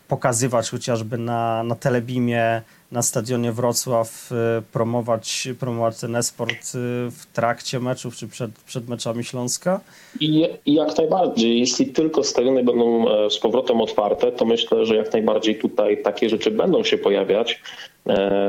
pokazywać 0.09 0.71
chociażby 0.71 1.19
na, 1.19 1.63
na 1.63 1.75
telebimie 1.75 2.63
na 2.93 3.03
stadionie 3.03 3.53
Wrocław 3.53 4.33
y, 4.33 4.63
promować, 4.73 5.49
promować 5.61 6.01
ten 6.01 6.17
esport 6.17 6.53
y, 6.53 6.79
w 7.11 7.27
trakcie 7.33 7.81
meczów 7.81 8.17
czy 8.17 8.29
przed, 8.29 8.51
przed 8.51 8.89
meczami 8.89 9.25
Śląska? 9.25 9.81
I, 10.21 10.47
I 10.67 10.75
jak 10.75 10.99
najbardziej. 10.99 11.61
Jeśli 11.61 11.87
tylko 11.87 12.25
stadiony 12.25 12.65
będą 12.65 13.09
e, 13.09 13.31
z 13.31 13.39
powrotem 13.39 13.81
otwarte, 13.81 14.33
to 14.33 14.45
myślę, 14.45 14.87
że 14.87 14.97
jak 14.97 15.13
najbardziej 15.13 15.59
tutaj 15.59 16.03
takie 16.03 16.29
rzeczy 16.29 16.51
będą 16.51 16.85
się 16.85 16.99
pojawiać. 16.99 17.63
E, 18.09 18.45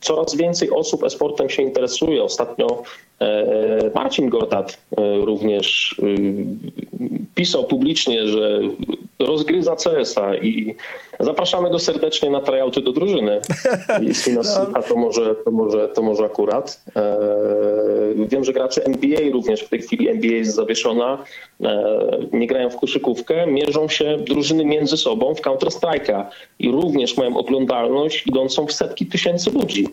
coraz 0.00 0.36
więcej 0.36 0.70
osób 0.70 1.04
esportem 1.04 1.50
się 1.50 1.62
interesuje. 1.62 2.22
Ostatnio 2.22 2.82
Marcin 3.94 4.28
Gortat 4.28 4.78
również 5.24 6.00
pisał 7.34 7.64
publicznie, 7.64 8.28
że 8.28 8.60
rozgryza 9.18 9.76
CS-a 9.76 10.36
i 10.36 10.74
zapraszamy 11.20 11.70
go 11.70 11.78
serdecznie 11.78 12.30
na 12.30 12.40
tryouty 12.40 12.80
do 12.80 12.92
drużyny. 12.92 13.40
Jeśli 14.08 14.32
nas 14.32 14.54
słucha, 14.54 14.82
to 14.82 14.96
może, 14.96 15.34
to 15.34 15.50
może, 15.50 15.88
to 15.88 16.02
może 16.02 16.24
akurat. 16.24 16.84
Wiem, 18.14 18.44
że 18.44 18.52
gracze 18.52 18.84
NBA 18.84 19.20
również 19.32 19.60
w 19.60 19.68
tej 19.68 19.82
chwili 19.82 20.08
NBA 20.08 20.30
jest 20.30 20.54
zawieszona, 20.54 21.24
e, 21.64 22.08
nie 22.32 22.46
grają 22.46 22.70
w 22.70 22.76
koszykówkę, 22.76 23.46
mierzą 23.46 23.88
się 23.88 24.18
drużyny 24.18 24.64
między 24.64 24.96
sobą 24.96 25.34
w 25.34 25.40
Counter-Strike'a 25.40 26.24
i 26.58 26.70
również 26.70 27.16
mają 27.16 27.36
oglądalność 27.36 28.26
idącą 28.26 28.66
w 28.66 28.72
setki 28.72 29.06
tysięcy 29.06 29.50
ludzi. 29.50 29.88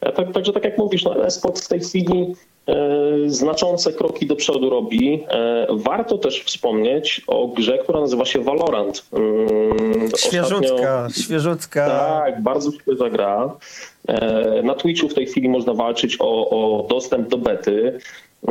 E, 0.00 0.12
Tak, 0.12 0.32
także 0.32 0.52
tak 0.52 0.64
jak 0.64 0.78
mówisz, 0.78 1.04
no, 1.04 1.26
esport 1.26 1.60
w 1.60 1.68
tej 1.68 1.80
chwili 1.80 2.34
e, 2.59 2.59
znaczące 3.26 3.92
kroki 3.92 4.26
do 4.26 4.36
przodu 4.36 4.70
robi. 4.70 5.24
E, 5.28 5.66
Warto 5.70 6.18
też 6.18 6.42
wspomnieć 6.44 7.22
o 7.26 7.48
grze, 7.48 7.78
która 7.78 8.00
nazywa 8.00 8.24
się 8.24 8.38
Valorant. 8.40 9.06
Mm, 9.12 9.46
ostatnio- 10.06 10.16
Świeżutka, 10.18 11.08
świeżutka. 11.24 11.86
tak, 11.88 12.42
bardzo 12.42 12.70
świeża 12.72 13.10
gra. 13.10 13.56
E, 14.08 14.62
Na 14.62 14.74
Twitchu 14.74 15.08
w 15.08 15.14
tej 15.14 15.26
chwili 15.26 15.48
można 15.48 15.74
walczyć 15.74 16.16
o, 16.20 16.50
o 16.50 16.86
dostęp 16.88 17.28
do 17.28 17.38
bety. 17.38 17.98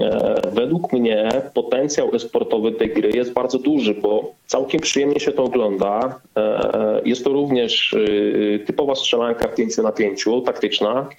E, 0.02 0.42
Według 0.54 0.94
mnie 0.94 1.30
potencjał 1.54 2.16
esportowy 2.16 2.72
tej 2.72 2.90
gry 2.94 3.10
jest 3.10 3.34
bardzo 3.34 3.60
duży, 3.60 3.94
bo 3.94 4.32
całkiem 4.46 4.82
przyjemnie 4.82 5.20
się 5.20 5.32
to 5.32 5.44
ogląda. 5.44 6.20
E, 6.38 7.02
Jest 7.06 7.24
to 7.24 7.30
również 7.30 7.94
y, 7.94 8.64
typowa 8.68 8.96
strzelanka 8.96 9.48
5 9.48 9.78
na 9.78 9.92
5, 9.92 10.26
taktyczna. 10.46 11.10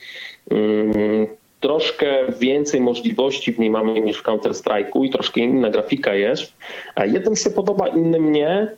Troszkę 1.60 2.32
więcej 2.38 2.80
możliwości 2.80 3.52
w 3.52 3.58
niej 3.58 3.70
mamy 3.70 4.00
niż 4.00 4.18
w 4.18 4.22
Counter-Strike'u 4.22 5.04
i 5.04 5.10
troszkę 5.10 5.40
inna 5.40 5.70
grafika 5.70 6.14
jest. 6.14 6.52
Jednym 7.06 7.36
się 7.36 7.50
podoba, 7.50 7.88
innym 7.88 8.32
nie, 8.32 8.68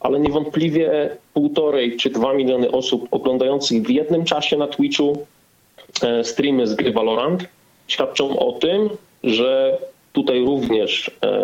ale 0.00 0.20
niewątpliwie 0.20 1.16
półtorej 1.34 1.96
czy 1.96 2.10
dwa 2.10 2.34
miliony 2.34 2.70
osób 2.70 3.08
oglądających 3.10 3.82
w 3.82 3.90
jednym 3.90 4.24
czasie 4.24 4.56
na 4.56 4.66
Twitchu 4.66 5.26
e, 6.02 6.24
streamy 6.24 6.66
z 6.66 6.74
gry 6.74 6.92
Valorant 6.92 7.44
świadczą 7.88 8.38
o 8.38 8.52
tym, 8.52 8.90
że 9.24 9.78
tutaj 10.12 10.44
również 10.44 11.10
e, 11.22 11.42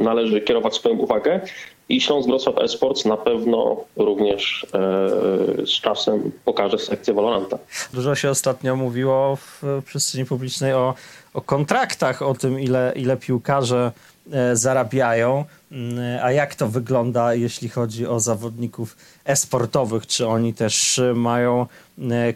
należy 0.00 0.40
kierować 0.40 0.74
swoją 0.74 0.96
uwagę 0.96 1.40
i 1.88 2.00
Śląsk 2.00 2.28
Wrocław 2.28 2.58
Esports 2.58 3.04
na 3.04 3.16
pewno 3.16 3.84
również 3.96 4.66
e, 4.74 5.66
z 5.66 5.80
czasem 5.80 6.32
pokaże 6.44 6.78
sekcję 6.78 7.14
Valoranta. 7.14 7.58
Dużo 7.92 8.14
się 8.14 8.30
ostatnio 8.30 8.76
mówiło 8.76 9.36
w 9.36 9.62
przestrzeni 9.86 10.24
publicznej 10.24 10.72
o, 10.72 10.94
o 11.34 11.40
kontraktach, 11.40 12.22
o 12.22 12.34
tym, 12.34 12.60
ile, 12.60 12.92
ile 12.96 13.16
piłkarze 13.16 13.92
e, 14.32 14.56
zarabiają. 14.56 15.44
Mm, 15.72 15.98
A 16.22 16.32
jak 16.32 16.54
to 16.54 16.68
wygląda, 16.68 17.34
jeśli 17.34 17.68
chodzi 17.68 18.06
o 18.06 18.20
zawodników 18.20 18.96
esportowych? 19.24 20.06
Czy 20.06 20.26
oni 20.26 20.54
też 20.54 21.00
mają 21.14 21.66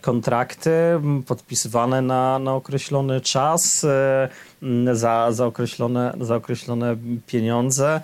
kontrakty 0.01 0.71
podpisywane 1.27 2.03
na, 2.03 2.39
na 2.39 2.55
określony 2.55 3.21
czas, 3.21 3.87
za, 4.93 5.33
za, 5.33 5.47
określone, 5.47 6.13
za 6.21 6.37
określone 6.37 6.97
pieniądze? 7.27 8.01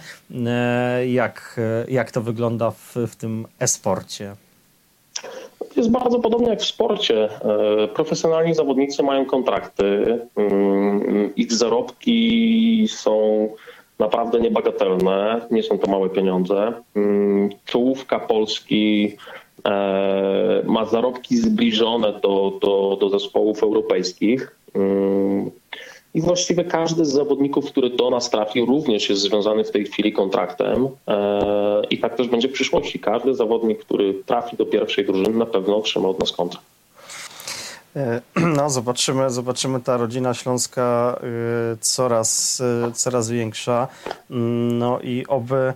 E, 0.47 1.07
Jak, 1.09 1.61
jak 1.89 2.11
to 2.11 2.21
wygląda 2.21 2.71
w, 2.71 2.95
w 3.09 3.17
tym 3.17 3.47
esporcie? 3.59 4.37
Jest 5.77 5.91
bardzo 5.91 6.19
podobnie 6.19 6.49
jak 6.49 6.61
w 6.61 6.65
sporcie. 6.65 7.29
E, 7.85 7.89
Profesjonalni 7.89 8.55
zawodnicy 8.55 9.03
mają 9.03 9.27
kontrakty. 9.27 10.19
Mm, 10.37 11.35
Ich 11.37 11.53
zarobki 11.53 12.89
są 12.89 13.49
naprawdę 13.99 14.41
niebagatelne. 14.41 15.41
Nie 15.51 15.63
są 15.63 15.79
to 15.79 15.91
małe 15.91 16.09
pieniądze. 16.11 16.73
Mm, 16.97 17.51
Czołówka 17.65 18.21
Polski 18.21 19.17
e, 19.65 20.63
ma 20.67 20.85
zarobki 20.85 21.37
zbliżone 21.37 22.13
do, 22.13 22.59
do, 22.63 22.97
do 23.01 23.09
zespołów 23.09 23.63
europejskich. 23.63 24.57
I 26.15 26.21
właściwie 26.21 26.65
każdy 26.65 27.05
z 27.05 27.13
zawodników, 27.13 27.67
który 27.67 27.91
do 27.91 28.11
nas 28.11 28.31
trafi, 28.31 28.61
również 28.65 29.11
jest 29.11 29.23
związany 29.23 29.65
w 29.65 29.71
tej 29.71 29.85
chwili 29.85 30.13
kontraktem. 30.13 30.89
E, 31.09 31.83
I 31.91 31.99
tak 31.99 32.17
też 32.17 32.29
będzie 32.29 32.49
w 32.49 32.53
przyszłości. 32.53 32.99
Każdy 32.99 33.35
zawodnik, 33.35 33.79
który 33.79 34.15
trafi 34.27 34.57
do 34.57 34.67
pierwszej 34.67 35.07
drużyny, 35.07 35.39
na 35.39 35.47
pewno 35.47 35.77
otrzyma 35.77 36.09
od 36.09 36.19
nas 36.21 36.33
kontrakt. 36.33 36.67
E, 37.97 38.21
No, 38.57 38.71
zobaczymy, 38.71 39.31
zobaczymy. 39.31 39.81
Ta 39.81 39.97
rodzina 39.97 40.35
śląska 40.35 41.19
y, 41.75 41.79
coraz, 41.81 42.63
coraz 42.95 43.31
większa. 43.31 43.89
Mm, 44.31 44.79
No 44.79 45.01
i 45.01 45.27
oby 45.29 45.73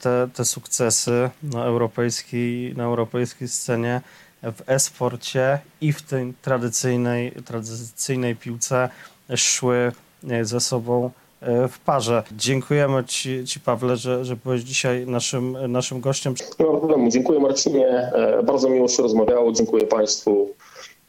te, 0.00 0.28
te 0.34 0.44
sukcesy 0.44 1.30
na 1.42 1.64
europejskiej, 1.64 2.74
na 2.76 2.84
europejskiej 2.84 3.48
scenie 3.48 4.00
w 4.42 4.62
e-sporcie 4.66 5.58
i 5.80 5.92
w 5.92 6.02
tej 6.02 6.34
tradycyjnej, 6.42 7.32
tradycyjnej 7.44 8.36
piłce 8.36 8.88
szły 9.36 9.92
y, 10.30 10.44
ze 10.44 10.60
sobą 10.60 11.10
y, 11.42 11.68
w 11.68 11.78
parze. 11.78 12.22
Dziękujemy 12.32 13.04
Ci, 13.04 13.44
ci 13.44 13.60
Pawle, 13.60 13.96
że, 13.96 14.24
że 14.24 14.36
byłeś 14.36 14.62
dzisiaj 14.62 15.06
naszym, 15.06 15.72
naszym 15.72 16.00
gościem. 16.00 16.34
Nie 16.60 16.66
ma 16.66 16.78
problemu. 16.78 17.10
Dziękuję 17.10 17.40
Marcinie. 17.40 17.86
E, 17.88 18.42
Bardzo 18.42 18.68
miło 18.68 18.88
się 18.88 19.02
rozmawiało. 19.02 19.52
Dziękuję 19.52 19.86
Państwu. 19.86 20.50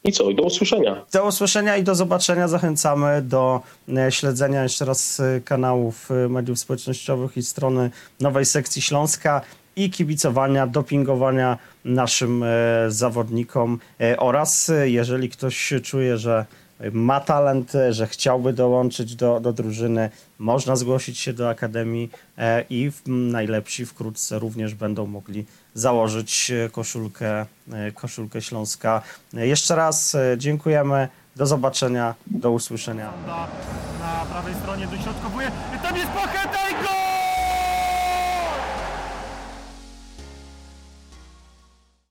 I 0.03 0.11
co? 0.11 0.29
I 0.29 0.35
do 0.35 0.43
usłyszenia. 0.43 1.05
Do 1.13 1.27
usłyszenia 1.27 1.77
i 1.77 1.83
do 1.83 1.95
zobaczenia. 1.95 2.47
Zachęcamy 2.47 3.21
do 3.21 3.61
e, 3.97 4.11
śledzenia 4.11 4.63
jeszcze 4.63 4.85
raz 4.85 5.19
e, 5.19 5.41
kanałów 5.41 6.11
e, 6.11 6.29
mediów 6.29 6.59
społecznościowych 6.59 7.37
i 7.37 7.43
strony 7.43 7.91
nowej 8.19 8.45
sekcji 8.45 8.81
Śląska 8.81 9.41
i 9.75 9.89
kibicowania, 9.89 10.67
dopingowania 10.67 11.57
naszym 11.85 12.43
e, 12.43 12.47
zawodnikom 12.87 13.79
e, 14.01 14.17
oraz 14.17 14.69
e, 14.69 14.89
jeżeli 14.89 15.29
ktoś 15.29 15.73
czuje, 15.83 16.17
że 16.17 16.45
ma 16.91 17.19
talent, 17.19 17.75
e, 17.75 17.93
że 17.93 18.07
chciałby 18.07 18.53
dołączyć 18.53 19.15
do, 19.15 19.39
do 19.39 19.53
drużyny, 19.53 20.09
można 20.39 20.75
zgłosić 20.75 21.19
się 21.19 21.33
do 21.33 21.49
Akademii 21.49 22.11
e, 22.37 22.63
i 22.69 22.91
najlepsi 23.07 23.85
wkrótce 23.85 24.39
również 24.39 24.75
będą 24.75 25.05
mogli 25.05 25.45
założyć 25.73 26.51
e, 26.51 26.69
koszulkę, 26.69 27.45
koszulkę 27.93 28.41
Śląska. 28.41 29.01
Jeszcze 29.33 29.75
raz 29.75 30.17
dziękujemy, 30.37 31.07
do 31.35 31.45
zobaczenia, 31.45 32.15
do 32.27 32.51
usłyszenia. 32.51 33.13
Na, 33.27 34.25
prawej 34.25 34.53
stronie 34.53 34.87
dośrodkowuje. 34.87 35.51
Tam 35.83 35.95
jest! 35.95 36.56